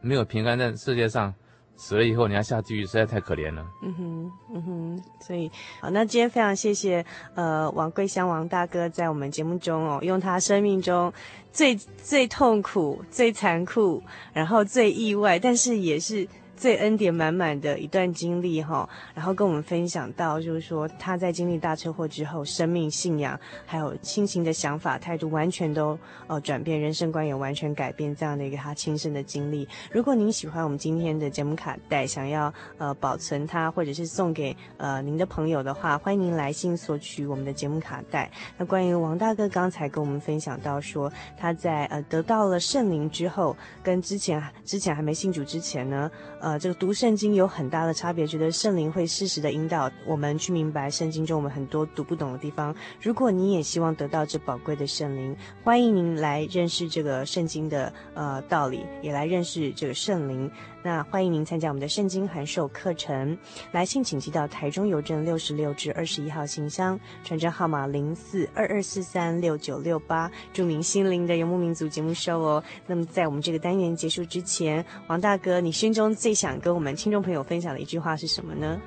[0.00, 1.32] 没有平安在世界上。
[1.76, 3.66] 死了以后，你要下地狱，实在太可怜了。
[3.82, 5.50] 嗯哼，嗯哼，所以
[5.80, 7.04] 好，那今天非常谢谢
[7.34, 11.12] 呃王桂香王大哥在我们节目中哦，用他生命中
[11.52, 14.02] 最最痛苦、最残酷，
[14.32, 16.26] 然后最意外，但是也是。
[16.56, 29.68] 最恩典满满的一段经历哈，然后跟我们分享到，就是说他在经历大车祸之后，生命信仰还有亲情的想法态度完全都呃转变，人生观也完全改变，这样的一个他亲身的经历。
[29.90, 38.30] 如果您喜欢我们今天的节目卡带，想要呃保存它，或者是送给呃您的朋友的话，欢迎您来信索取我们的节目卡带。
[38.56, 46.10] 那关于王大哥刚才跟我们分享到说，他在呃得到了圣灵之后，跟之前之前还没信主之前呢。
[46.44, 52.76] 呃这个读圣经有很大的差别，觉得圣灵会适时的引导我们去明白圣经中我们很多读不懂的地方。
[53.00, 60.50] 如果你也希望得到这宝贵的圣灵，欢迎您来认识这个圣经的呃道理，也来认识这个圣灵。
[60.86, 63.38] 那欢迎您参加我们的圣经函授课程，
[63.72, 72.62] 来信请寄到台中邮政六十六至二十一号信箱，传真号码零四二二四三六九六八，注明心灵的游牧民族节目收哦。
[72.86, 78.78] 那么在我们这个单元结束之前，王大哥，你心中最想跟我们听众朋友分享的一句话是什么呢？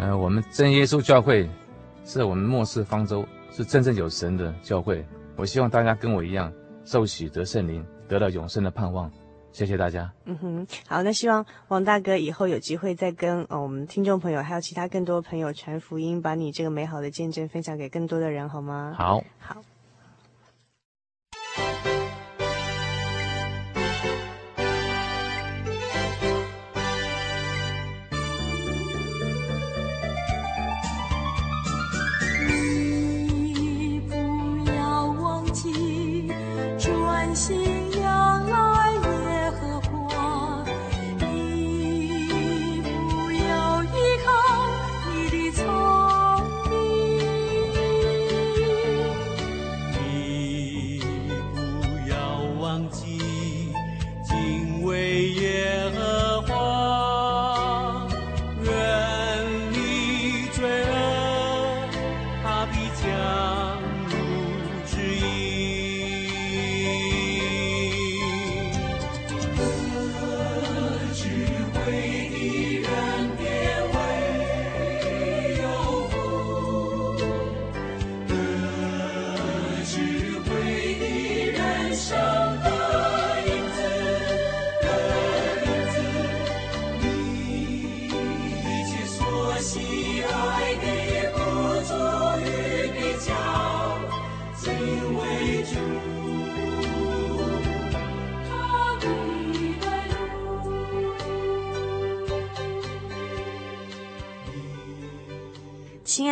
[0.00, 1.48] 呃，我们真耶稣教会
[2.04, 5.06] 是我们末世方舟，是真正有神的教会。
[5.36, 6.52] 我希望大家跟我一样，
[6.84, 9.08] 受洗得圣灵，得到永生的盼望。
[9.54, 10.12] 谢谢大家。
[10.24, 18.92] 嗯哼，好，那希望王大哥以后有机会再跟呃我们听众朋友还有其他更多朋友传福音，把你这个美好的见证分享给更多的人，好吗？
[18.98, 19.56] 好，好。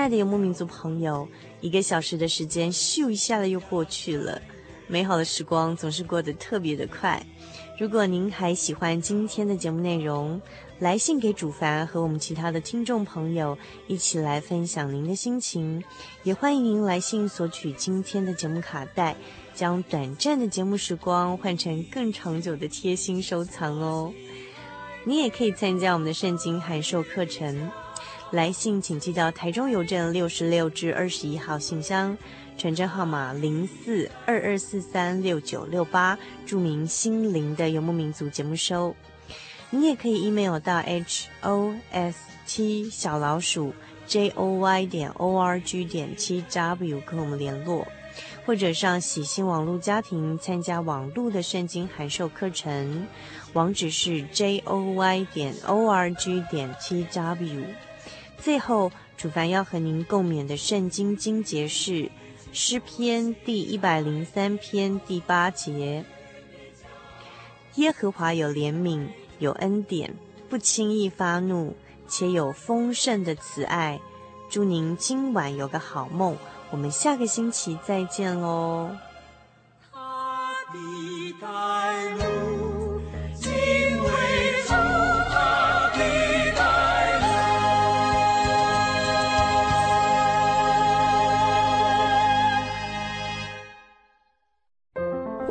[0.03, 1.28] 亲爱的游牧民族朋友，
[1.61, 4.42] 一个小时的时间咻一下子又过去了，
[4.88, 7.24] 美好的时光总是过得特别的快。
[7.78, 10.42] 如果您还喜欢今天的节目内容，
[10.80, 15.84] 来信给主凡和我们其他的听众朋友一起来分享您的心情，
[16.24, 19.14] 也欢迎您来信索取今天的节目卡带，
[19.55, 24.12] 将短暂的节目时光换成更长久的贴心收藏哦。
[25.05, 27.70] 你也可以参加我们的圣经函授课程。
[28.33, 32.16] 来信请寄到台中邮政六十六至二十一号信箱，
[32.57, 38.97] 传真号码零四二二四三六九六八，注明“心灵的游牧民族”节目收。
[39.68, 43.74] 你也可以 email 到 h o s t 小老鼠
[44.07, 47.87] j o y 点 o r g 点七 w 跟我们联络，
[48.47, 53.07] 或者上喜新网络家庭参加网络的圣经函授课程，
[53.53, 57.66] 网址是 j o y 点 o r g 点七 w。
[58.43, 62.11] 最后，主凡要和您共勉的圣经经节是
[62.53, 66.05] 诗篇第一百零三篇第八节：
[67.76, 69.07] 耶和华有怜悯，
[69.38, 70.12] 有恩典，
[70.49, 71.76] 不轻易发怒，
[72.09, 74.01] 且有丰盛的慈爱。
[74.51, 76.36] 祝您今晚有个好梦，
[76.72, 78.90] 我们下个星期再见喽。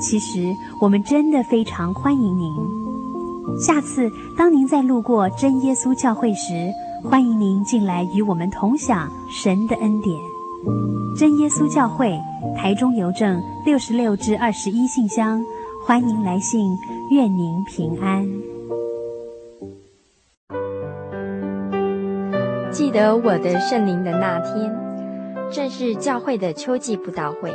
[0.00, 2.52] 其实我们真的非常欢迎您。
[3.60, 6.70] 下次当您再路过真耶稣教会时，
[7.04, 10.18] 欢迎您进来与我们同享神的恩典。
[11.16, 12.18] 真耶稣教会
[12.56, 15.42] 台中邮政六十六至二十一信箱，
[15.86, 16.76] 欢迎来信，
[17.10, 18.26] 愿您平安。
[22.72, 24.76] 记得我的圣灵的那天，
[25.50, 27.54] 正是教会的秋季布道会。